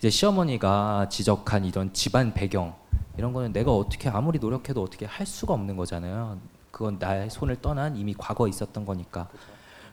[0.03, 2.75] 이제 시어머니가 지적한 이런 집안 배경
[3.17, 6.41] 이런 거는 내가 어떻게 아무리 노력해도 어떻게 할 수가 없는 거잖아요.
[6.71, 9.29] 그건 나의 손을 떠난 이미 과거에 있었던 거니까.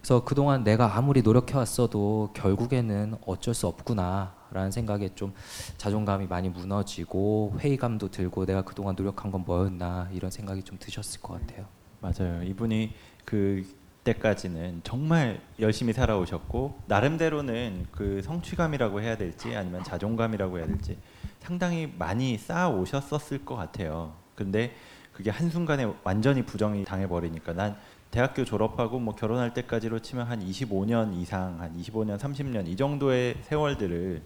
[0.00, 5.32] 그래서 그동안 내가 아무리 노력해 왔어도 결국에는 어쩔 수 없구나라는 생각에 좀
[5.76, 11.34] 자존감이 많이 무너지고 회의감도 들고 내가 그동안 노력한 건 뭐였나 이런 생각이 좀 드셨을 것
[11.34, 11.66] 같아요.
[12.00, 12.42] 맞아요.
[12.42, 12.94] 이분이
[13.24, 13.64] 그
[14.04, 20.98] 때까지는 정말 열심히 살아오셨고 나름대로는 그 성취감이라고 해야 될지 아니면 자존감이라고 해야 될지
[21.40, 24.14] 상당히 많이 쌓아 오셨었을 것 같아요.
[24.34, 24.74] 근데
[25.12, 27.76] 그게 한 순간에 완전히 부정이 당해 버리니까 난
[28.10, 34.22] 대학교 졸업하고 뭐 결혼할 때까지로 치면 한 25년 이상, 한 25년, 30년 이 정도의 세월들을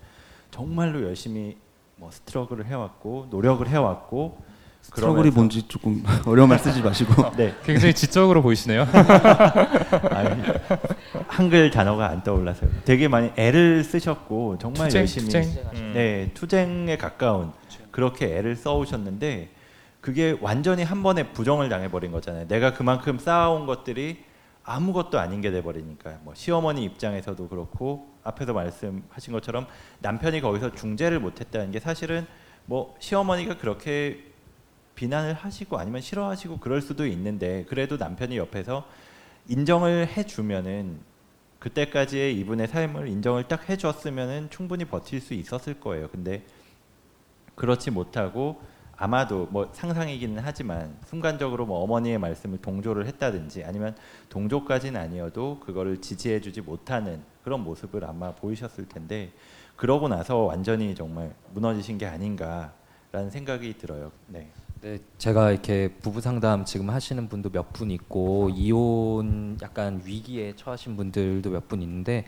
[0.51, 1.59] 정말로 열심히
[1.97, 4.39] 뭐 스트러글을 해왔고 노력을 해왔고
[4.85, 8.83] 스트러글이 뭔지 조금 어려운 말 쓰지 마시고 네, 굉장히 지적으로 보이시네요.
[10.11, 10.43] 아니,
[11.27, 12.71] 한글 단어가 안 떠올라서요.
[12.85, 15.43] 되게 많이 애를 쓰셨고 정말 투쟁, 열심히 투쟁.
[15.75, 15.93] 음.
[15.95, 17.53] 네 투쟁에 가까운
[17.91, 19.49] 그렇게 애를 써오셨는데
[20.03, 22.47] 그게 완전히 한 번에 부정을 당해버린 거잖아요.
[22.47, 24.23] 내가 그만큼 쌓아온 것들이
[24.65, 29.67] 아무것도 아닌 게 돼버리니까 뭐 시어머니 입장에서도 그렇고 앞에서 말씀하신 것처럼
[30.01, 32.27] 남편이 거기서 중재를 못했다는 게 사실은
[32.67, 34.34] 뭐 시어머니가 그렇게
[34.95, 38.87] 비난을 하시고 아니면 싫어하시고 그럴 수도 있는데 그래도 남편이 옆에서
[39.49, 41.01] 인정을 해주면은
[41.59, 46.09] 그때까지의 이분의 삶을 인정을 딱 해줬으면은 충분히 버틸 수 있었을 거예요.
[46.09, 46.43] 근데
[47.55, 48.61] 그렇지 못하고
[48.97, 53.97] 아마도 뭐 상상이기는 하지만 순간적으로 뭐 어머니의 말씀을 동조를 했다든지 아니면
[54.29, 59.33] 동조까지는 아니어도 그거를 지지해주지 못하는 그런 모습을 아마 보이셨을 텐데
[59.77, 64.13] 그러고 나서 완전히 정말 무너지신 게 아닌가라는 생각이 들어요.
[64.29, 64.51] 네.
[64.85, 70.99] 네, 제가 이렇게 부부 상담 지금 하시는 분도 몇 분 있고 이혼 약간 위기에 처하신
[70.99, 72.27] 분들도 몇 분 있는데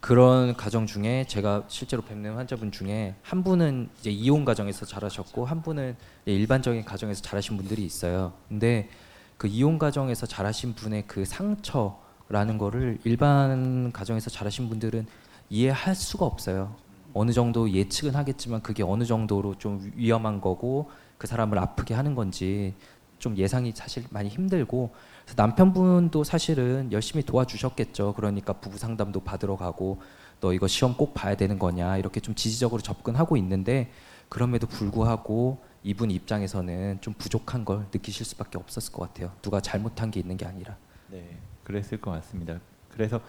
[0.00, 5.60] 그런 가정 중에 제가 실제로 뵙는 환자분 중에 한 분은 이제 이혼 가정에서 자라셨고 한
[5.60, 8.32] 분은 일반적인 가정에서 자라신 분들이 있어요.
[8.48, 8.88] 근데
[9.36, 15.06] 그 이혼 가정에서 자라신 분의 그 상처라는 거를 일반 가정에서 자라신 분들은
[15.50, 16.74] 이해할 수가 없어요.
[17.12, 20.90] 어느 정도 예측은 하겠지만 그게 어느 정도로 좀 위험한 거고
[21.22, 22.74] 그 사람을 아프게 하는 건지
[23.20, 24.92] 좀 예상이 사실 많이 힘들고
[25.36, 28.14] 남편분도 사실은 열심히 도와주셨겠죠.
[28.14, 30.02] 그러니까 부부 상담도 받으러 가고
[30.40, 33.92] 너 이거 시험 꼭 봐야 되는 거냐 이렇게 좀 지지적으로 접근하고 있는데
[34.28, 39.30] 그럼에도 불구하고 이분 입장에서는 좀 부족한 걸 느끼실 수밖에 없었을 것 같아요.
[39.42, 40.76] 누가 잘못한 게 있는 게 아니라.
[41.06, 42.58] 네, 그랬을 것 같습니다.
[42.90, 43.20] 그래서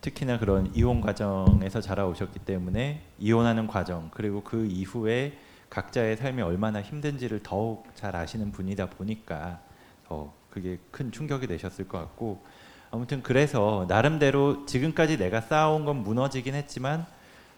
[0.00, 5.34] 특히나 그런 이혼 과정에서 자라오셨기 때문에 이혼하는 과정 그리고 그 이후에
[5.72, 9.58] 각자의 삶이 얼마나 힘든지를 더욱 잘 아시는 분이다 보니까
[10.06, 12.44] 더 그게 큰 충격이 되셨을 것 같고
[12.90, 17.06] 아무튼 그래서 나름대로 지금까지 내가 쌓아온 건 무너지긴 했지만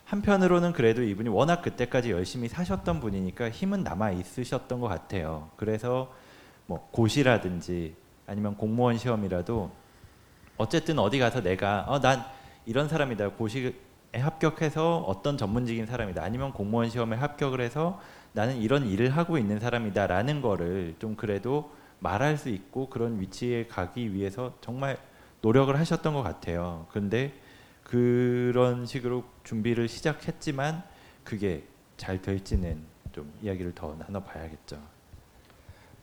[0.04, 5.50] 한편으로는 그래도 이분이 워낙 그때까지 열심히 사셨던 분이니까 힘은 남아 있으셨던 것 같아요.
[5.56, 6.14] 그래서
[6.66, 7.96] 뭐 고시라든지
[8.28, 9.72] 아니면 공무원 시험이라도
[10.56, 12.24] 어쨌든 어디 가서 내가 어, 난
[12.64, 13.74] 이런 사람이다 고시에
[14.18, 18.00] 합격해서 어떤 전문직인 사람이다 아니면 공무원 시험에 합격을 해서
[18.32, 24.12] 나는 이런 일을 하고 있는 사람이다라는 거를 좀 그래도 말할 수 있고 그런 위치에 가기
[24.12, 24.98] 위해서 정말
[25.40, 26.86] 노력을 하셨던 것 같아요.
[26.90, 27.32] 근데
[27.82, 30.82] 그런 식으로 준비를 시작했지만
[31.22, 31.64] 그게
[31.96, 34.78] 잘 될지는 좀 이야기를 더 나눠봐야겠죠.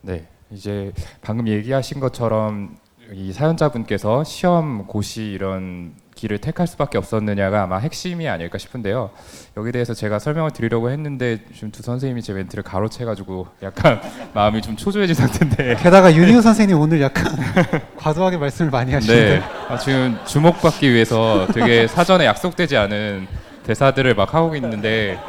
[0.02, 2.78] 네, 이제 방금 얘기하신 것처럼
[3.12, 9.10] 이 사연자분께서 시험, 고시 이런 길을 택할 수밖에 없었느냐가 아마 핵심이 아닐까 싶은데요.
[9.58, 14.00] 여기 대해서 제가 설명을 드리려고 했는데 지금 두 선생님이 제 멘트를 가로채가지고 약간
[14.34, 15.78] 마음이 좀 초조해진 상태인데.
[15.78, 17.26] 게다가 윤희우 선생님 오늘 약간
[17.98, 23.28] 과도하게 말씀을 많이 하시는데 네, 아, 지금 주목받기 위해서 되게 사전에 약속되지 않은
[23.64, 25.20] 대사들을 막 하고 있는데,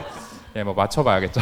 [0.56, 1.40] 예, 뭐 맞춰봐야겠죠.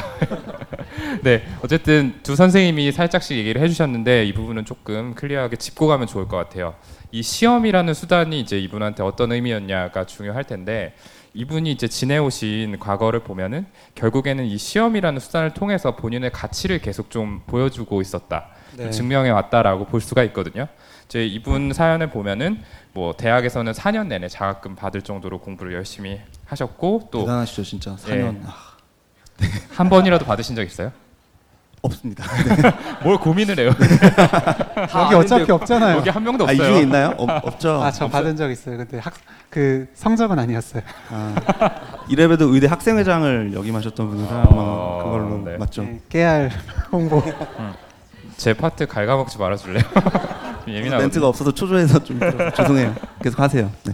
[1.22, 6.36] 네, 어쨌든 두 선생님이 살짝씩 얘기를 해주셨는데 이 부분은 조금 클리어하게 짚고 가면 좋을 것
[6.36, 6.74] 같아요.
[7.12, 10.94] 이 시험이라는 수단이 이제 이분한테 어떤 의미였냐가 중요할 텐데
[11.34, 18.00] 이분이 이제 지내오신 과거를 보면은 결국에는 이 시험이라는 수단을 통해서 본인의 가치를 계속 좀 보여주고
[18.00, 18.48] 있었다.
[18.76, 18.90] 네.
[18.90, 20.66] 증명해 왔다라고 볼 수가 있거든요.
[21.06, 27.20] 이제 이분 사연을 보면은 뭐 대학에서는 4년 내내 장학금 받을 정도로 공부를 열심히 하셨고 또
[27.20, 28.12] 대단하시죠 진짜 예.
[28.12, 28.40] 4년.
[28.44, 28.76] 아,
[29.72, 30.92] 한 번이라도 받으신 적 있어요?
[31.82, 32.24] 없습니다.
[33.02, 33.70] 뭘 고민을 해요?
[34.94, 35.98] 여기 어차피 없잖아요.
[35.98, 36.72] 여기 한 명도 아, 이 없어요.
[36.72, 37.14] 중에 있나요?
[37.16, 37.82] 없, 없죠.
[37.82, 38.76] 아, 저 받은 적 있어요.
[38.76, 39.14] 근데 학,
[39.48, 40.82] 그 성적은 아니었어요.
[41.10, 41.34] 아,
[42.08, 45.56] 이래봬도 의대 학생회장을 역임하셨던 분이라 아마 어, 그걸로 네.
[45.56, 45.82] 맞죠.
[45.82, 46.50] 네, 깨알
[46.92, 47.22] 홍보.
[48.36, 49.82] 제 파트 갉아먹지 말아줄래요?
[50.68, 52.20] 예민하고 멘트가 없어서 초조해서 좀
[52.56, 52.94] 죄송해요.
[53.22, 53.70] 계속 하세요.
[53.84, 53.92] 네.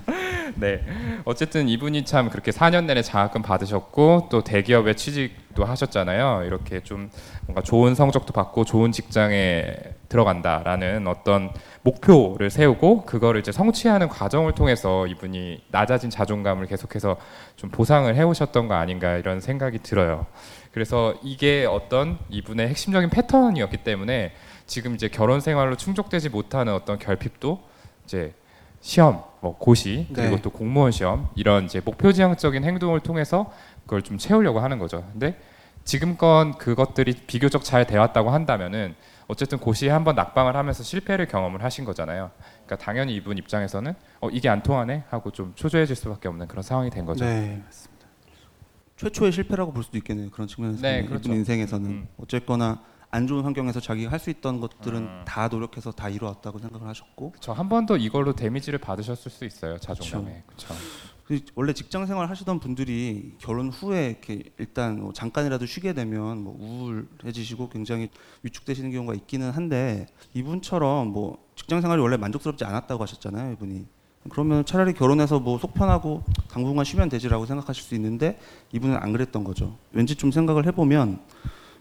[0.54, 0.86] 네.
[1.24, 6.44] 어쨌든 이분이 참 그렇게 4년 내내 장학금 받으셨고 또 대기업에 취직 도 하셨잖아요.
[6.44, 7.10] 이렇게 좀
[7.46, 9.74] 뭔가 좋은 성적도 받고 좋은 직장에
[10.08, 11.50] 들어간다라는 어떤
[11.82, 17.16] 목표를 세우고 그거를 이제 성취하는 과정을 통해서 이분이 낮아진 자존감을 계속해서
[17.56, 20.26] 좀 보상을 해오셨던 거 아닌가 이런 생각이 들어요.
[20.72, 24.32] 그래서 이게 어떤 이분의 핵심적인 패턴이었기 때문에
[24.66, 27.60] 지금 이제 결혼 생활로 충족되지 못하는 어떤 결핍도
[28.04, 28.34] 이제
[28.80, 30.42] 시험, 뭐 고시 그리고 네.
[30.42, 33.50] 또 공무원 시험 이런 이제 목표 지향적인 행동을 통해서
[33.86, 35.08] 그걸 좀 채우려고 하는 거죠.
[35.12, 35.40] 근데
[35.84, 38.94] 지금껏 그것들이 비교적 잘 되었다고 한다면은
[39.28, 42.30] 어쨌든 고시에 한번 낙방을 하면서 실패를 경험을 하신 거잖아요.
[42.64, 46.90] 그러니까 당연히 이분 입장에서는 어 이게 안 통하네 하고 좀 초조해질 수밖에 없는 그런 상황이
[46.90, 47.24] 된 거죠.
[47.24, 47.62] 네.
[48.96, 50.30] 최초의 실패라고 볼 수도 있겠네요.
[50.30, 51.32] 그런 측면에서 네, 이분 그렇죠.
[51.32, 52.08] 인생에서는 음.
[52.18, 55.22] 어쨌거나 안 좋은 환경에서 자기가 할 수 있던 것들은 음.
[55.26, 59.78] 다 노력해서 다 이루었다고 생각을 하셨고 저 한 번 더 이걸로 데미지를 받으셨을 수 있어요
[59.78, 60.42] 자존감에.
[60.46, 60.74] 그렇죠.
[61.26, 66.56] 그 원래 직장 생활 하시던 분들이 결혼 후에 이렇게 일단 뭐 잠깐이라도 쉬게 되면 뭐
[66.60, 68.10] 우울해지시고 굉장히
[68.42, 73.86] 위축되시는 경우가 있기는 한데 이분처럼 뭐 직장 생활이 원래 만족스럽지 않았다고 하셨잖아요 이분이.
[74.30, 78.38] 그러면 차라리 결혼해서 뭐 속 편하고 당분간 쉬면 되지라고 생각하실 수 있는데
[78.72, 79.76] 이분은 안 그랬던 거죠.
[79.92, 81.18] 왠지 좀 생각을 해보면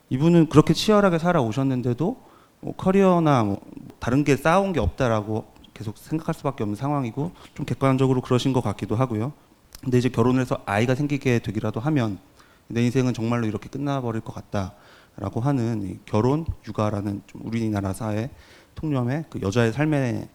[0.10, 2.18] 이분은 그렇게 치열하게 살아오셨는데도
[2.62, 3.62] 뭐 커리어나 뭐
[4.00, 8.96] 다른 게 쌓아온 게 없다라고 계속 생각할 수밖에 없는 상황이고 좀 객관적으로 그러신 것 같기도
[8.96, 9.34] 하고요.
[9.82, 12.18] 근데 이제 결혼을 해서 아이가 생기게 되기라도 하면
[12.68, 18.32] 내 인생은 정말로 이렇게 끝나버릴 것 같다라고 하는 이 결혼, 육아라는 좀 우리나라 사회
[18.74, 20.28] 통념의 그 여자의 삶에서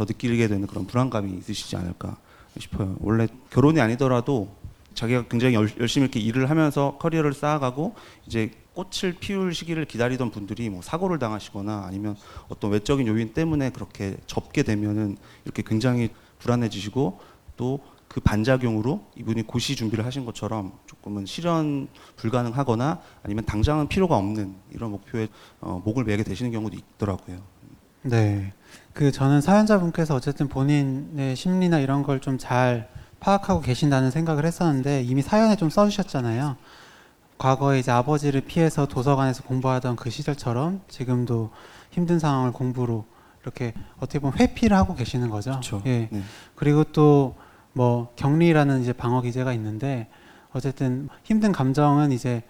[0.00, 2.16] 느끼게 되는 그런 불안감이 있으시지 않을까
[2.58, 2.96] 싶어요.
[3.00, 4.48] 원래 결혼이 아니더라도
[4.94, 7.94] 자기가 굉장히 열, 열심히 이렇게 일을 하면서 커리어를 쌓아가고
[8.26, 12.16] 이제 꽃을 피울 시기를 기다리던 분들이 뭐 사고를 당하시거나 아니면
[12.48, 17.18] 어떤 외적인 요인 때문에 그렇게 접게 되면은 이렇게 굉장히 불안해지시고
[17.56, 24.54] 또 그 반작용으로 이분이 고시 준비를 하신 것처럼 조금은 실현 불가능하거나 아니면 당장은 필요가 없는
[24.72, 25.28] 이런 목표에
[25.60, 27.36] 어, 목을 매게 되시는 경우도 있더라고요.
[28.02, 28.54] 네.
[28.94, 32.88] 그 저는 사연자분께서 어쨌든 본인의 심리나 이런 걸 좀 잘
[33.20, 36.56] 파악하고 계신다는 생각을 했었는데 이미 사연에 좀 써주셨잖아요.
[37.38, 41.50] 과거에 이제 아버지를 피해서 도서관에서 공부하던 그 시절처럼 지금도
[41.90, 43.06] 힘든 상황을 공부로
[43.42, 45.52] 이렇게 어떻게 보면 회피를 하고 계시는 거죠.
[45.52, 45.82] 그렇죠.
[45.86, 46.08] 예.
[46.10, 46.22] 네.
[46.54, 47.34] 그리고 또
[47.78, 50.08] 뭐 격리라는 이제 방어 기제가 있는데
[50.52, 52.42] 어쨌든 힘든 감정은 이제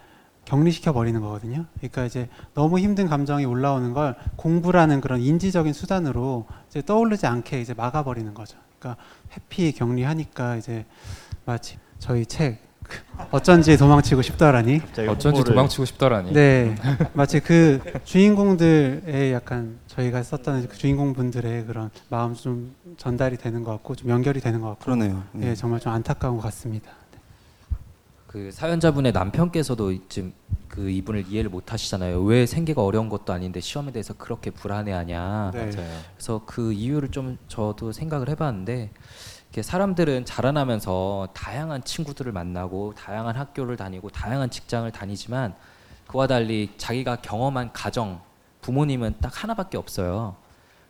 [0.45, 1.65] 격리시켜 버리는 거거든요.
[1.77, 7.75] 그러니까 이제 너무 힘든 감정이 올라오는 걸 공부라는 그런 인지적인 수단으로 이제 떠오르지 않게 이제
[7.75, 8.57] 막아 버리는 거죠.
[8.79, 8.99] 그러니까
[9.33, 10.87] 회피 격리하니까 이제
[11.45, 12.68] 마치 저희 책
[13.31, 14.79] 어쩐지 도망치고 싶더라니.
[14.79, 16.33] 갑자기 어쩐지 도망치고 싶더라니.
[16.33, 16.75] 네,
[17.13, 23.95] 마치 그 주인공들의 약간 저희가 썼던 그 주인공분들의 그런 마음 좀 전달이 되는 것 같고
[23.95, 25.23] 좀 연결이 되는 것 같고, 그러네요.
[25.33, 25.49] 네.
[25.49, 26.91] 예, 정말 좀 안타까운 것 같습니다.
[28.27, 30.33] 그 사연자분의 남편께서도 지금
[30.67, 32.21] 그 이분을 이해를 못 하시잖아요.
[32.21, 35.51] 왜 생계가 어려운 것도 아닌데 시험에 대해서 그렇게 불안해하냐.
[35.51, 35.71] 네.
[35.71, 38.91] 그래서 그 이유를 좀 저도 생각을 해봤는데
[39.61, 45.55] 사람들은 자라나면서 다양한 친구들을 만나고 다양한 학교를 다니고 다양한 직장을 다니지만
[46.07, 48.21] 그와 달리 자기가 경험한 가정
[48.61, 50.35] 부모님은 딱 하나밖에 없어요.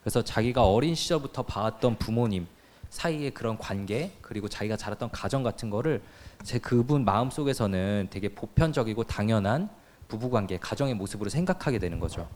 [0.02, 2.48] 그래서 자기가 어린 시절부터 봐왔던 부모님
[2.89, 6.02] 사이의 그런 관계 그리고 자기가 자랐던 가정 같은 거를
[6.43, 9.69] 제 그분 마음 속에서는 되게 보편적이고 당연한
[10.08, 12.28] 부부 관계 가정의 모습으로 생각하게 되는 거죠.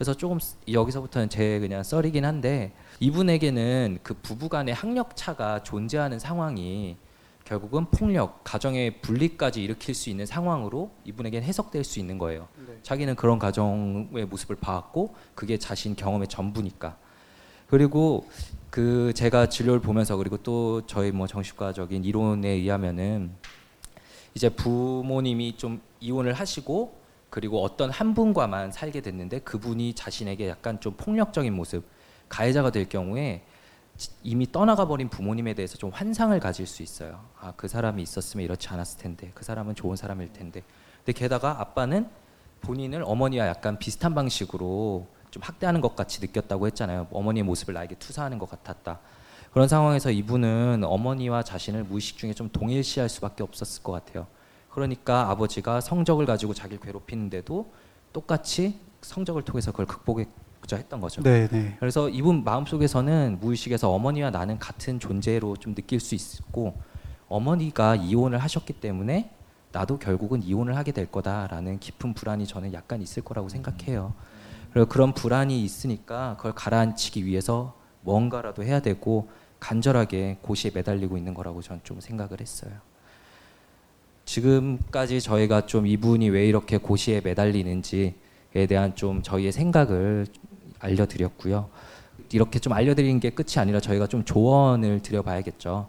[0.00, 6.96] 그래서 조금 쓰- 여기서부터는 제 그냥 썰이긴 한데 이분에게는 그 부부간의 학력 차가 존재하는 상황이
[7.44, 12.48] 결국은 폭력, 가정의 분리까지 일으킬 수 있는 상황으로 이분에게는 해석될 수 있는 거예요.
[12.82, 16.96] 자기는 그런 가정의 모습을 봐왔고 그게 자신 경험의 전부니까.
[17.66, 18.26] 그리고
[18.70, 23.32] 그 제가 진료를 보면서 그리고 또 저희 뭐 정신과적인 이론에 의하면은
[24.34, 26.99] 이제 부모님이 좀 이혼을 하시고
[27.30, 31.84] 그리고 어떤 한 분과만 살게 됐는데 그분이 자신에게 약간 좀 폭력적인 모습
[32.28, 33.42] 가해자가 될 경우에
[33.96, 37.20] 지- 이미 떠나가 버린 부모님에 대해서 좀 환상을 가질 수 있어요.
[37.40, 39.30] 아, 그 사람이 있었으면 이렇지 않았을 텐데.
[39.34, 40.62] 그 사람은 좋은 사람일 텐데.
[40.98, 42.08] 근데 게다가 아빠는
[42.62, 47.06] 본인을 어머니와 약간 비슷한 방식으로 좀 학대하는 것 같이 느꼈다고 했잖아요.
[47.12, 48.98] 어머니의 모습을 나에게 투사하는 것 같았다.
[49.52, 54.26] 그런 상황에서 이분은 어머니와 자신을 무의식 중에 좀 동일시할 수밖에 없었을 것 같아요.
[54.70, 57.70] 그러니까 아버지가 성적을 가지고 자기를 괴롭히는데도
[58.12, 61.22] 똑같이 성적을 통해서 그걸 극복했자 했던 거죠.
[61.22, 61.76] 네, 네.
[61.80, 66.74] 그래서 이분 마음속에서는 무의식에서 어머니와 나는 같은 존재로 좀 느낄 수 있고
[67.28, 69.30] 어머니가 이혼을 하셨기 때문에
[69.72, 74.14] 나도 결국은 이혼을 하게 될 거다라는 깊은 불안이 저는 약간 있을 거라고 생각해요.
[74.72, 79.28] 그리고 그런 불안이 있으니까 그걸 가라앉히기 위해서 뭔가라도 해야 되고
[79.60, 82.72] 간절하게 고시에 매달리고 있는 거라고 저는 좀 생각을 했어요.
[84.30, 88.14] 지금까지 저희가 좀 이분이 왜 이렇게 고시에 매달리는지에
[88.68, 90.28] 대한 좀 저희의 생각을
[90.78, 91.68] 알려드렸고요.
[92.30, 95.88] 이렇게 좀 알려드리는 게 끝이 아니라 저희가 좀 조언을 드려봐야겠죠.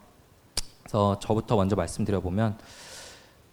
[0.82, 2.58] 그래서 저부터 먼저 말씀드려보면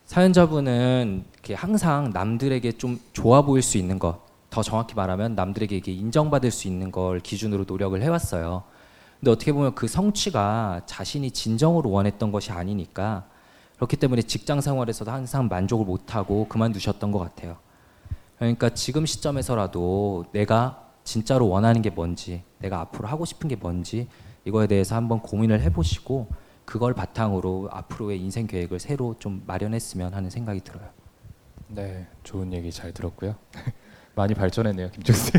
[0.07, 1.25] 사연자분은
[1.55, 6.67] 항상 남들에게 좀 좋아 보일 수 있는 것, 더 정확히 말하면 남들에게 이게 인정받을 수
[6.67, 8.63] 있는 걸 기준으로 노력을 해왔어요.
[9.21, 13.27] 근데 어떻게 보면 그 성취가 자신이 진정으로 원했던 것이 아니니까
[13.79, 17.57] 그렇기 때문에 직장 생활에서도 항상 만족을 못하고 그만두셨던 것 같아요.
[18.39, 24.09] 그러니까 지금 시점에서라도 내가 진짜로 원하는 게 뭔지, 내가 앞으로 하고 싶은 게 뭔지
[24.45, 26.29] 이거에 대해서 한번 고민을 해보시고
[26.65, 30.89] 그걸 바탕으로 앞으로의 인생 계획을 새로 좀 마련했으면 하는 생각이 들어요.
[31.69, 33.37] 네, 좋은 얘기 잘 들었고요.
[34.15, 35.33] 많이 발전했네요, 김종수.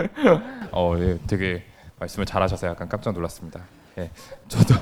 [0.72, 1.62] 어, 예, 되게
[1.98, 3.62] 말씀을 잘하셔서 약간 깜짝 놀랐습니다.
[3.98, 4.10] 예,
[4.48, 4.74] 저도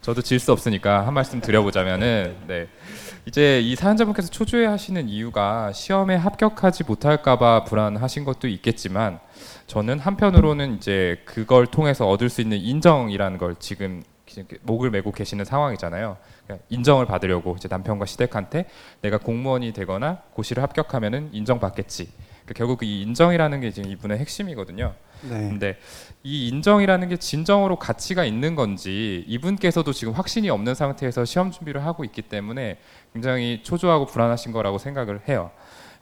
[0.00, 2.68] 저도 질 수 없으니까 한 말씀 드려보자면은, 네,
[3.26, 9.20] 이제 이 사연자분께서 초조해 하시는 이유가 시험에 합격하지 못할까봐 불안하신 것도 있겠지만,
[9.66, 14.02] 저는 한편으로는 이제 그걸 통해서 얻을 수 있는 인정이라는 걸 지금
[14.62, 16.16] 목을 메고 계시는 상황이잖아요.
[16.70, 18.66] 인정을 받으려고 이제 남편과 시댁한테
[19.02, 22.10] 내가 공무원이 되거나 고시를 합격하면은 인정받겠지.
[22.44, 24.94] 그러니까 결국 이 인정이라는 게 지금 이분의 핵심이거든요.
[25.22, 25.48] 네.
[25.48, 25.76] 근데
[26.22, 32.04] 이 인정이라는 게 진정으로 가치가 있는 건지 이분께서도 지금 확신이 없는 상태에서 시험 준비를 하고
[32.04, 32.78] 있기 때문에
[33.12, 35.50] 굉장히 초조하고 불안하신 거라고 생각을 해요.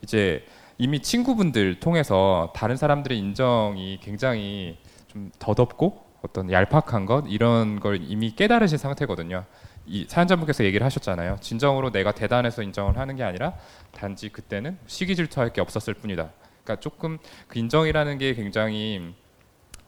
[0.01, 0.45] 이제
[0.77, 8.35] 이미 친구분들 통해서 다른 사람들의 인정이 굉장히 좀 더덥고 어떤 얄팍한 것 이런 걸 이미
[8.35, 9.45] 깨달으신 상태거든요.
[9.85, 11.37] 이 사연자분께서 얘기를 하셨잖아요.
[11.41, 13.53] 진정으로 내가 대단해서 인정을 하는 게 아니라
[13.91, 16.29] 단지 그때는 시기 질투할 게 없었을 뿐이다.
[16.69, 17.17] 그러니까 조금
[17.47, 19.15] 그 인정이라는 게 굉장히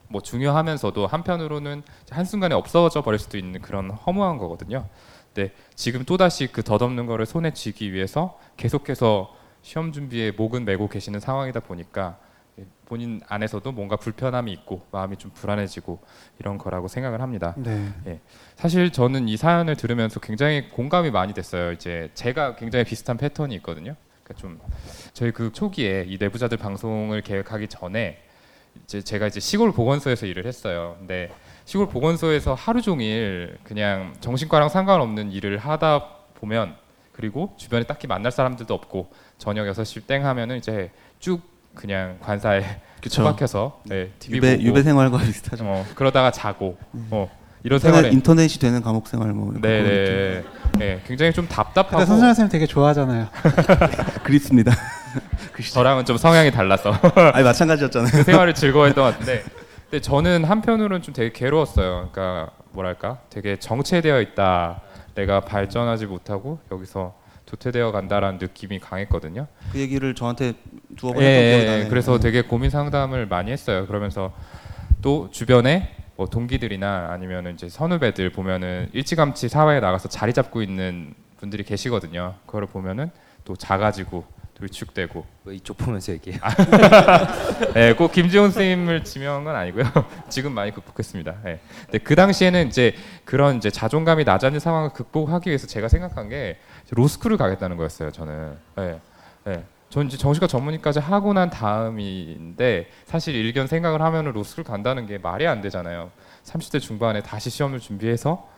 [0.08, 4.88] 뭐 중요하면서도 한편으로는 한순간에 없어져 버릴 수도 있는 그런 허무한 거거든요.
[5.32, 11.20] 근데 지금 또다시 그 덧없는 거를 손에 쥐기 위해서 계속해서 시험 준비에 목은 메고 계시는
[11.20, 12.18] 상황이다 보니까
[12.84, 16.00] 본인 안에서도 뭔가 불편함이 있고 마음이 좀 불안해지고
[16.40, 17.54] 이런 거라고 생각을 합니다.
[18.04, 18.20] 네.
[18.56, 21.72] 사실 저는 이 사연을 들으면서 굉장히 공감이 많이 됐어요.
[21.72, 23.96] 이제 제가 굉장히 비슷한 패턴이 있거든요.
[24.22, 24.60] 그러니까 좀
[25.12, 28.22] 저희 그 초기에 이 내부자들 방송을 계획하기 전에
[28.84, 30.96] 이제 제가 이제 시골 보건소에서 일을 했어요.
[30.98, 31.30] 근데
[31.64, 36.76] 시골 보건소에서 하루 종일 그냥 정신과랑 상관없는 일을 하다 보면
[37.12, 41.40] 그리고 주변에 딱히 만날 사람들도 없고 저녁 6시 땡 하면은 이제 쭉
[41.74, 43.22] 그냥 관사에 그쵸.
[43.22, 45.64] 처박혀서 네, TV 유배 보고 유배 생활과 비슷하죠.
[45.64, 46.78] 어, 그러다가 자고
[47.10, 47.30] 어,
[47.64, 50.42] 이런 인터넷, 생활에 인터넷이 되는 감옥 생활 뭐 네네
[50.78, 53.28] 네, 굉장히 좀 답답하고 근데 선생님 선생님 되게 좋아하잖아요.
[54.24, 54.72] 그립습니다.
[55.72, 56.92] 저랑은 좀 성향이 달라서
[57.34, 58.10] 아니 마찬가지였잖아요.
[58.10, 59.44] 그 생활을 즐거워했던 것 같은데
[59.90, 62.08] 근데 저는 한편으로는 좀 되게 괴로웠어요.
[62.12, 64.80] 그러니까 뭐랄까 되게 정체되어 있다.
[65.14, 69.46] 내가 발전하지 못하고 여기서 도태되어 간다라는 느낌이 강했거든요.
[69.72, 70.54] 그 얘기를 저한테
[70.96, 71.88] 두어 번 예, 했던 기억이 예, 나네요.
[71.90, 73.86] 그래서 되게 고민 상담을 많이 했어요.
[73.86, 74.32] 그러면서
[75.02, 81.64] 또 주변에 뭐 동기들이나 아니면 이제 선후배들 보면은 일찌감치 사회에 나가서 자리 잡고 있는 분들이
[81.64, 82.36] 계시거든요.
[82.46, 83.10] 그거를 보면은
[83.44, 86.40] 또 작아지고 또 위축되고 왜 이쪽 보면서 얘기해요?
[87.74, 89.84] 예, 꼭 김지훈 선생님을 지명한 건 아니고요.
[90.30, 91.34] 지금 많이 극복했습니다.
[91.46, 91.58] 예.
[91.86, 92.94] 근데 그 당시에는 이제
[93.24, 96.58] 그런 이제 자존감이 낮아진 상황을 극복하기 위해서 제가 생각한 게
[96.90, 98.12] 로스쿨을 가겠다는 거였어요.
[98.12, 98.56] 저는.
[98.78, 99.00] 예.
[99.48, 99.64] 예.
[99.92, 105.46] 전 이제 정신과 전문의까지 하고 난 다음인데 사실 일견 생각을 하면은 로스쿨 간다는 게 말이
[105.46, 106.10] 안 되잖아요.
[106.44, 108.48] 30대 중반에 다시 시험을 준비해서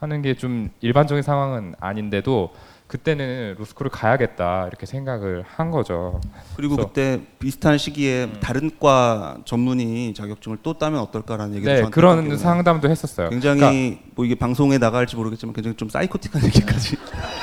[0.00, 2.50] 하는 게 좀 일반적인 상황은 아닌데도
[2.88, 6.20] 그때는 로스쿨을 가야겠다 이렇게 생각을 한 거죠.
[6.56, 12.36] 그리고 그때 비슷한 시기에 다른 과 전문의 자격증을 또 따면 어떨까라는 얘기를 네, 그런.
[12.36, 13.30] 상담도 했었어요.
[13.30, 16.96] 굉장히 그러니까 뭐 이게 방송에 나갈지 모르겠지만 굉장히 좀 사이코틱한 얘기까지.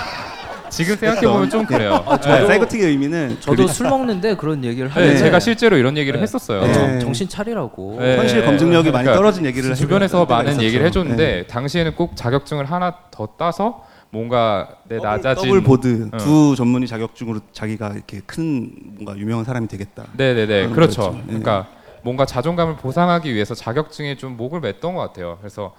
[0.78, 2.05] 지금 생각해 보면 좀 그래요.
[2.23, 6.21] 네, 사이코틱의 의미는 저도 술 먹는데 그런 얘기를 네, 하는데 제가 실제로 이런 얘기를 네.
[6.21, 6.61] 했었어요.
[6.61, 6.73] 네.
[6.73, 7.97] 정, 정신 차리라고.
[7.99, 8.15] 네.
[8.17, 10.65] 현실 검증력이 많이 그러니까 떨어진 얘기를 주변에서 때가 많은 있었죠.
[10.65, 11.47] 얘기를 해줬는데 네.
[11.47, 16.17] 당시에는 꼭 자격증을 하나 더 따서 뭔가 내 낮아진 double board 어.
[16.17, 20.05] 두 전문의 자격증으로 자기가 이렇게 큰 뭔가 유명한 사람이 되겠다.
[20.15, 21.01] 네네네 그런 그렇죠.
[21.01, 21.17] 거였죠.
[21.17, 21.23] 네.
[21.25, 21.67] 그러니까
[22.03, 25.38] 뭔가 자존감을 보상하기 위해서 자격증에 좀 목을 맸던 것 같아요.
[25.41, 25.73] 그래서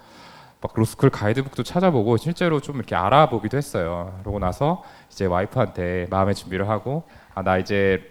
[0.61, 4.17] 막 로스쿨 가이드북도 찾아보고 실제로 좀 이렇게 알아보기도 했어요.
[4.21, 7.03] 그러고 나서 이제 와이프한테 마음의 준비를 하고
[7.33, 8.01] 아 나 이제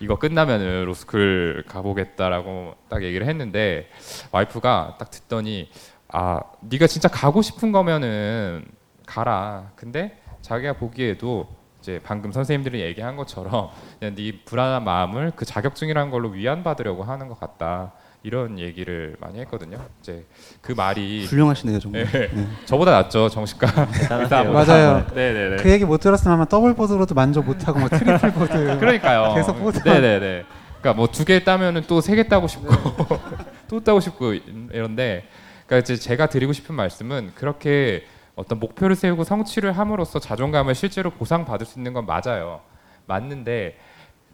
[0.00, 3.88] 이거 끝나면은 로스쿨 가보겠다라고 딱 얘기를 했는데
[4.32, 5.70] 와이프가 딱 듣더니
[6.08, 8.64] 아 네가 진짜 가고 싶은 거면은
[9.06, 9.72] 가라.
[9.76, 11.48] 근데 자기가 보기에도
[11.80, 17.38] 이제 방금 선생님들이 얘기한 것처럼 그냥 네 불안한 마음을 그 자격증이라는 걸로 위안받으려고 하는 것
[17.38, 17.92] 같다.
[18.22, 19.78] 이런 얘기를 많이 했거든요.
[20.00, 20.24] 이제
[20.60, 22.04] 그 말이 훌륭하시네요 정말.
[22.06, 22.28] 네.
[22.32, 22.46] 네.
[22.64, 23.68] 저보다 낫죠 정신과.
[24.52, 25.06] 맞아요.
[25.14, 25.56] 네네네.
[25.62, 29.34] 그 얘기 못 들었으면 아마 double board로도 만족 못하고 뭐 triple board 그러니까요.
[29.34, 29.82] 계속 보다.
[29.84, 30.44] 네네네.
[30.80, 32.68] 그러니까 뭐 두 개 따면은 또 세 개 따고 싶고
[33.68, 35.24] 또 따고 싶고 이런데,
[35.66, 38.04] 그러니까 이제 제가 드리고 싶은 말씀은 그렇게
[38.34, 42.60] 어떤 목표를 세우고 성취를 함으로써 자존감을 실제로 보상받을 수 있는 건 맞아요.
[43.06, 43.76] 맞는데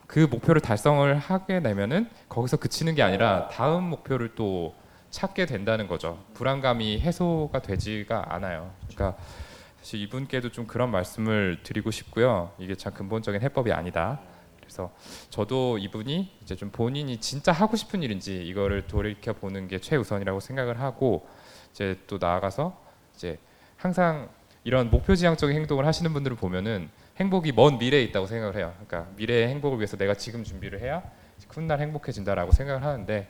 [0.06, 4.74] 그 목표를 달성을 하게 되면은 거기서 그치는 게 아니라 다음 목표를 또
[5.10, 6.18] 찾게 된다는 거죠.
[6.34, 8.72] 불안감이 해소가 되지가 않아요.
[8.88, 9.16] 그러니까
[9.78, 12.50] 사실 이분께도 좀 그런 말씀을 드리고 싶고요.
[12.58, 14.20] 이게 참 근본적인 해법이 아니다.
[14.58, 14.90] 그래서
[15.30, 20.80] 저도 이분이 이제 좀 본인이 진짜 하고 싶은 일인지 이거를 돌이켜 보는 게 최우선이라고 생각을
[20.80, 21.28] 하고
[21.70, 22.76] 이제 또 나아가서
[23.14, 23.38] 이제
[23.76, 24.28] 항상
[24.64, 28.74] 이런 목표 지향적인 행동을 하시는 분들을 보면은 행복이 먼 미래에 있다고 생각을 해요.
[28.86, 31.02] 그러니까 미래의 행복을 위해서 내가 지금 준비를 해야
[31.48, 33.28] 훗날 행복해진다라고 생각을 하는데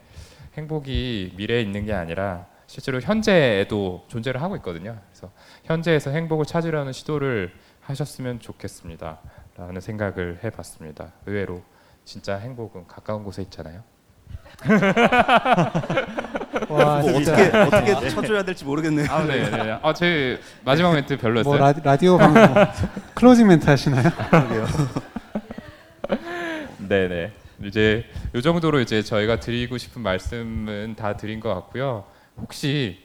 [0.54, 4.98] 행복이 미래에 있는 게 아니라 실제로 현재에도 존재를 하고 있거든요.
[5.10, 5.30] 그래서
[5.64, 9.20] 현재에서 행복을 찾으려는 시도를 하셨으면 좋겠습니다.
[9.56, 11.12] 라는 생각을 해봤습니다.
[11.26, 11.62] 의외로
[12.04, 13.82] 진짜 행복은 가까운 곳에 있잖아요.
[16.74, 17.32] 와 뭐 진짜
[17.66, 19.06] 어떻게 어떻게 쳐줘야 될지 모르겠네요.
[19.10, 19.78] 아, 네, 네.
[19.82, 21.56] 아, 제 마지막 멘트 별로였어요.
[21.56, 22.64] 뭐 라디, 라디오 방송 뭐
[23.14, 24.10] closing 멘트 하시나요?
[26.88, 27.32] 네, 네.
[27.62, 28.04] 이제
[28.34, 32.04] 이 정도로 이제 저희가 드리고 싶은 말씀은 다 드린 것 같고요.
[32.40, 32.98] 혹시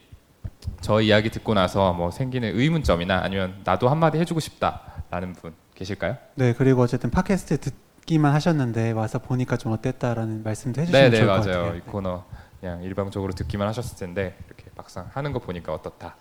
[0.81, 6.17] 저 이야기 듣고 나서 뭐 생기는 의문점이나 아니면 나도 한마디 해주고 싶다라는 분 계실까요?
[6.35, 11.27] 네 그리고 어쨌든 팟캐스트 듣기만 하셨는데 와서 보니까 좀 어땠다라는 말씀도 해주시면 네, 네, 좋을
[11.27, 11.63] 것 맞아요.
[11.63, 11.75] 같아요.
[11.77, 12.25] 이 코너
[12.59, 16.15] 그냥 일방적으로 듣기만 하셨을 텐데 이렇게 막상 하는 거 보니까 어떻다.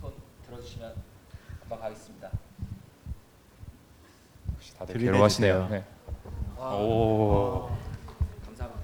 [0.00, 0.12] 손
[0.46, 0.94] 들어주시면
[1.60, 2.30] 금방 가겠습니다.
[4.54, 4.98] 혹시 다들.
[4.98, 5.68] 괴로워하시네요.
[5.68, 5.84] 네.
[6.58, 7.70] 오.
[8.44, 8.82] 감사합니다.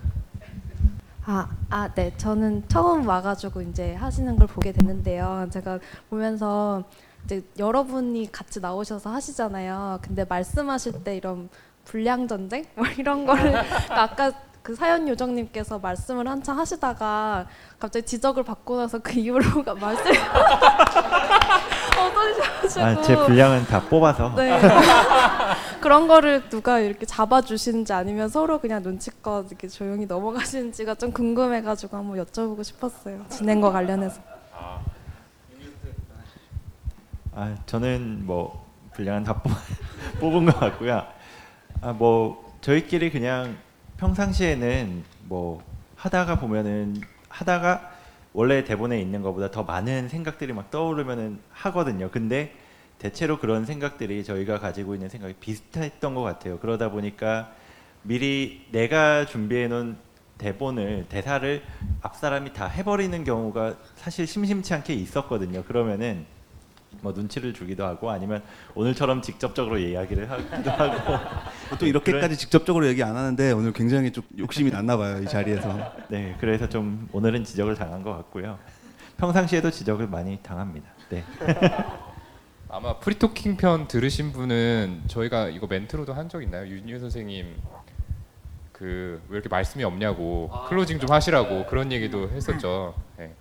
[1.26, 2.16] 아, 아, 네.
[2.16, 5.48] 저는 처음 와가지고 이제 하시는 걸 보게 됐는데요.
[5.50, 6.84] 제가 보면서
[7.24, 9.98] 이제 여러분이 같이 나오셔서 하시잖아요.
[10.02, 11.48] 근데 말씀하실 때 이런
[11.84, 13.56] 불량 전쟁 뭐 이런 거를
[13.90, 14.32] 아까
[14.64, 17.46] 그 사연 요정님께서 말씀을 한참 하시다가
[17.78, 20.10] 갑자기 지적을 받고 나서 그 이후로가 말씀
[22.00, 24.58] 어떠셔가지고 아, 제 분량은 다 뽑아서 네.
[25.82, 32.24] 그런 거를 누가 이렇게 잡아주시는지 아니면 서로 그냥 눈치껏 이렇게 조용히 넘어가시는지가 좀 궁금해가지고 한번
[32.24, 33.22] 여쭤보고 싶었어요.
[33.28, 34.22] 진행과 관련해서.
[37.34, 39.52] 아, 저는 뭐 분량은 다 뽑,
[40.20, 41.06] 뽑은 것 같고요.
[41.82, 43.58] 아, 뭐 저희끼리 그냥
[43.98, 45.62] 평상시에는 뭐
[45.96, 47.92] 하다가 보면은 하다가
[48.32, 52.10] 원래 대본에 있는 것보다 더 많은 생각들이 막 떠오르면은 하거든요.
[52.10, 52.52] 근데
[52.98, 56.58] 대체로 그런 생각들이 저희가 가지고 있는 생각이 비슷했던 것 같아요.
[56.58, 57.52] 그러다 보니까
[58.02, 59.96] 미리 내가 준비해 놓은
[60.38, 61.62] 대본을 대사를
[62.02, 65.62] 앞 사람이 다 해버리는 경우가 사실 심심치 않게 있었거든요.
[65.64, 66.26] 그러면은
[67.02, 68.42] 뭐 눈치를 주기도 하고 아니면
[68.74, 71.18] 오늘처럼 직접적으로 이야기를 하기도 하고
[71.70, 75.92] 보통 이렇게까지 직접적으로 얘기 안 하는데 오늘 굉장히 좀 욕심이 났나 봐요 이 자리에서.
[76.08, 78.58] 네 그래서 좀 오늘은 지적을 당한 것 같고요
[79.16, 81.24] 평상시에도 지적을 많이 당합니다 네
[82.68, 86.66] 아마 프리토킹 편 들으신 분은 저희가 이거 멘트로도 한 적 있나요?
[86.66, 87.54] 윤유 선생님
[88.72, 92.94] 그 왜 이렇게 말씀이 없냐고 closing 좀 하시라고 그런 얘기도 했었죠.
[93.16, 93.32] 네.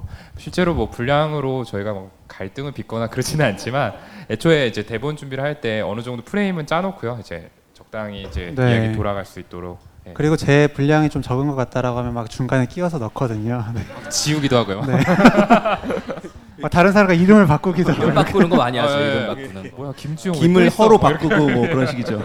[0.00, 0.02] 그래서
[0.38, 3.92] 실제로 뭐 분량으로 저희가 뭐 갈등을 빚거나 그러지는 않지만
[4.30, 7.18] 애초에 이제 대본 준비를 할 때 어느 정도 프레임은 짜놓고요.
[7.20, 8.72] 이제 적당히 이제 네.
[8.84, 10.12] 이야기 돌아갈 수 있도록 네.
[10.14, 13.64] 그리고 제 분량이 좀 적은 것 같다라고 하면 막 중간에 끼워서 넣거든요.
[13.74, 13.82] 네.
[14.10, 14.82] 지우기도 하고요.
[16.58, 18.14] 막 다른 사람과 이름을 바꾸기도 이름 하고.
[18.24, 18.94] 바꾸는 거 많이 하죠.
[18.94, 19.26] 아, 예, 이름 예.
[19.26, 19.70] 바꾸는.
[19.76, 20.70] 뭐야 김지용 왜 김을?
[20.70, 21.10] 허로 뭐.
[21.10, 22.22] 바꾸고 뭐 그런 식이죠.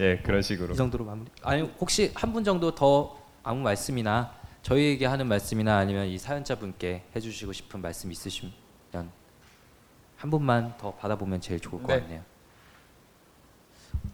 [0.00, 0.72] 예 그런 식으로.
[0.72, 1.28] 이 정도로 마무리.
[1.42, 4.30] 아니 혹시 한 분 정도 더 아무 말씀이나
[4.62, 8.52] 저희에게 하는 말씀이나 아니면 이 사연자분께 해주시고 싶은 말씀 있으시면
[10.16, 12.00] 한 분만 더 받아보면 제일 좋을 것 네.
[12.00, 12.22] 같네요.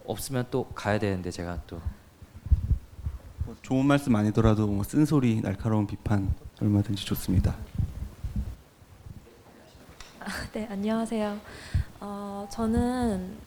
[0.07, 1.81] 없으면 또 가야 되는데 제가 또
[3.49, 7.57] 뭐 좋은 말씀 아니더라도 뭐 쓴소리, 날카로운 비판 얼마든지 좋습니다.
[10.53, 11.41] 네, 안녕하세요.
[12.01, 13.39] 어, 저는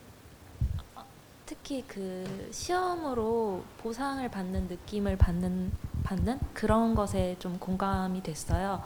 [1.46, 5.72] 특히 그 시험으로 보상을 받는 느낌을 받는
[6.04, 8.84] 받는 그런 것에 좀 공감이 됐어요.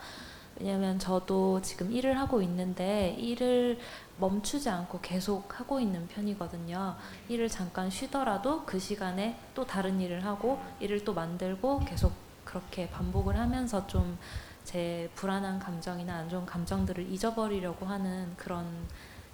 [0.59, 3.77] 왜냐면 저도 지금 일을 하고 있는데 일을
[4.17, 6.95] 멈추지 않고 계속 하고 있는 편이거든요.
[7.27, 12.13] 일을 잠깐 쉬더라도 그 시간에 또 다른 일을 하고 일을 또 만들고 계속
[12.45, 14.17] 그렇게 반복을 하면서 좀
[14.65, 18.65] 제 불안한 감정이나 안 좋은 감정들을 잊어버리려고 하는 그런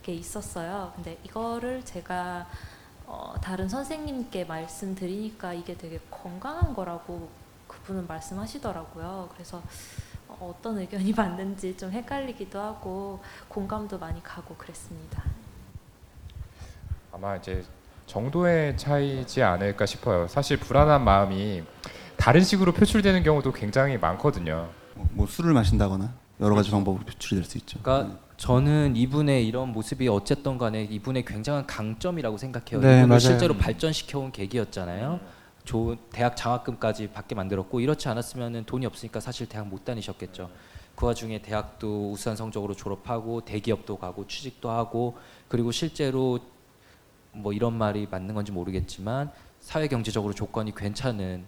[0.04, 0.92] 게 있었어요.
[0.96, 2.48] 근데 이거를 제가
[3.06, 7.30] 어, 다른 선생님께 말씀드리니까 이게 되게 건강한 거라고
[7.82, 9.30] 그분은 말씀하시더라고요.
[9.34, 9.62] 그래서
[10.28, 15.24] 어, 어떤 의견이 맞는지 좀 헷갈리기도 하고 공감도 많이 가고 그랬습니다.
[17.12, 17.64] 아마 이제
[18.08, 20.28] 정도의 차이지 않을까 싶어요.
[20.28, 21.64] 사실 불안한 마음이
[22.18, 24.70] 다른 식으로 표출되는 경우도 굉장히 많거든요.
[24.96, 27.80] 뭐, 뭐 술을 마신다거나 여러 가지 방법으로 표출이 될 수 있죠.
[27.82, 32.82] 그러니까 저는 이분의 이런 모습이 어쨌든 간에 이분의 굉장한 강점이라고 생각해요.
[32.82, 33.20] 네, 이분을 맞아요.
[33.20, 35.20] 실제로 발전시켜 온 계기였잖아요.
[35.64, 40.50] 좋은 대학 장학금까지 받게 만들었고 이렇지 않았으면 돈이 없으니까 사실 대학 못 다니셨겠죠.
[40.96, 46.40] 그 와중에 대학도 우수한 성적으로 졸업하고 대기업도 가고 취직도 하고 그리고 실제로
[47.32, 51.46] 뭐 이런 말이 맞는 건지 모르겠지만 사회 경제적으로 조건이 괜찮은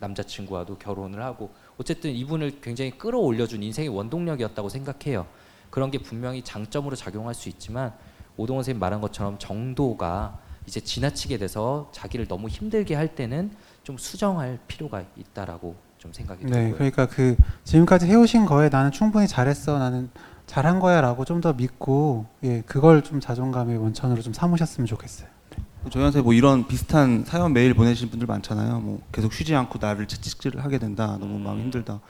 [0.00, 5.26] 남자친구와도 결혼을 하고 어쨌든 이분을 굉장히 끌어올려준 인생의 원동력이었다고 생각해요.
[5.70, 7.94] 그런 게 분명히 장점으로 작용할 수 있지만
[8.36, 13.50] 오동원 선생님 말한 것처럼 정도가 이제 지나치게 돼서 자기를 너무 힘들게 할 때는
[13.82, 16.74] 좀 수정할 필요가 있다라고 좀 생각이 네, 들고요.
[16.74, 20.10] 그러니까 그 지금까지 해오신 거에 나는 충분히 잘했어, 나는
[20.46, 25.28] 잘한 거야라고 좀 더 믿고 예, 그걸 좀 자존감의 원천으로 좀 삼으셨으면 좋겠어요.
[25.90, 28.80] 저희한테 뭐 이런 비슷한 사연 메일 보내신 분들 많잖아요.
[28.80, 31.18] 뭐 계속 쉬지 않고 나를 채찍질을 하게 된다.
[31.20, 32.00] 너무 마음 힘들다.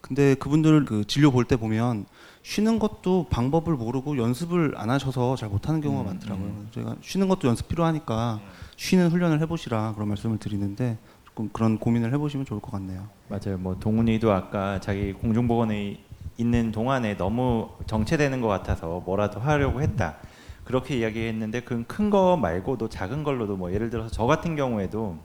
[0.00, 2.06] 근데 그분들 그 진료 볼 때 보면
[2.42, 6.66] 쉬는 것도 방법을 모르고 연습을 안 하셔서 잘 못하는 경우가 많더라고요.
[6.72, 8.40] 제가 쉬는 것도 연습 필요하니까
[8.76, 13.08] 쉬는 훈련을 해보시라 그런 말씀을 드리는데 조금 그런 고민을 해보시면 좋을 것 같네요.
[13.28, 13.58] 맞아요.
[13.58, 16.00] 뭐 동훈이도 아까 자기 공중보건에
[16.38, 20.16] 있는 동안에 너무 정체되는 것 같아서 뭐라도 하려고 했다.
[20.64, 25.18] 그렇게 이야기했는데 그 큰 거 말고도 작은 걸로도 뭐 예를 들어서 저 같은 경우에도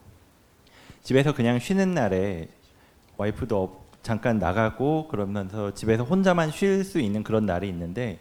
[1.03, 2.49] 집에서 그냥 쉬는 날에
[3.17, 8.19] 와이프도 없- 잠깐 나가고 그러면서 집에서 혼자만 쉴 수 있는 그런 날이 있는데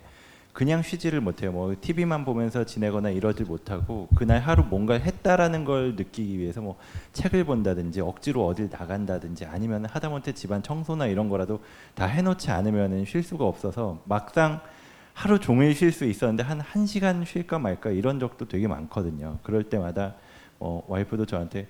[0.54, 1.52] 그냥 쉬지를 못해요.
[1.52, 6.78] 뭐 TV만 보면서 지내거나 이러질 못하고 그날 하루 뭔가 했다라는 걸 느끼기 위해서 뭐
[7.12, 11.62] 책을 본다든지 억지로 어딜 나간다든지 아니면 하다못해 집안 청소나 이런 거라도
[11.94, 14.62] 다 해놓지 않으면은 쉴 수가 없어서 막상
[15.12, 19.36] 하루 종일 쉴 수 있었는데 한한 시간 쉴까 말까 이런 적도 되게 많거든요.
[19.42, 20.14] 그럴 때마다
[20.58, 21.66] 어, 와이프도 저한테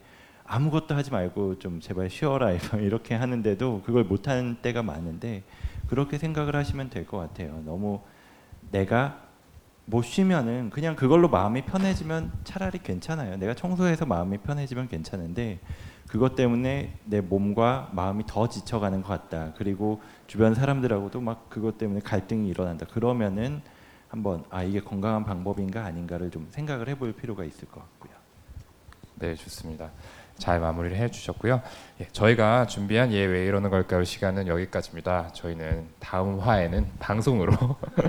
[0.47, 5.43] 아무것도 하지 말고 좀 제발 쉬어라 이렇게 하는데도 그걸 못하는 때가 많은데
[5.89, 7.61] 그렇게 생각을 하시면 될 것 같아요.
[7.65, 8.01] 너무
[8.71, 9.21] 내가
[9.87, 13.37] 못 쉬면은 그냥 그걸로 마음이 편해지면 차라리 괜찮아요.
[13.37, 15.61] 내가 청소해서 마음이 편해지면 괜찮은데
[16.09, 19.53] 그것 때문에 내 몸과 마음이 더 지쳐가는 것 같다.
[19.57, 22.87] 그리고 주변 사람들하고도 막 그것 때문에 갈등이 일어난다.
[22.87, 23.61] 그러면은
[24.09, 28.13] 한번 아 이게 건강한 방법인가 아닌가를 좀 생각을 해볼 필요가 있을 것 같고요.
[29.17, 29.91] 네, 좋습니다.
[30.39, 31.63] 잘 마무리를 해주셨고요.
[32.01, 35.31] 예, 저희가 준비한 얘왜 이러는 걸까요 시간은 여기까지입니다.
[35.33, 37.53] 저희는 다음 화에는 방송으로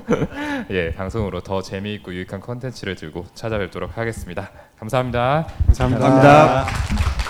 [0.72, 4.50] 예 방송으로 더 재미있고 유익한 컨텐츠를 들고 찾아뵙도록 하겠습니다.
[4.80, 5.48] 감사합니다.
[5.68, 6.10] 감사합니다.
[6.10, 7.25] 감사합니다.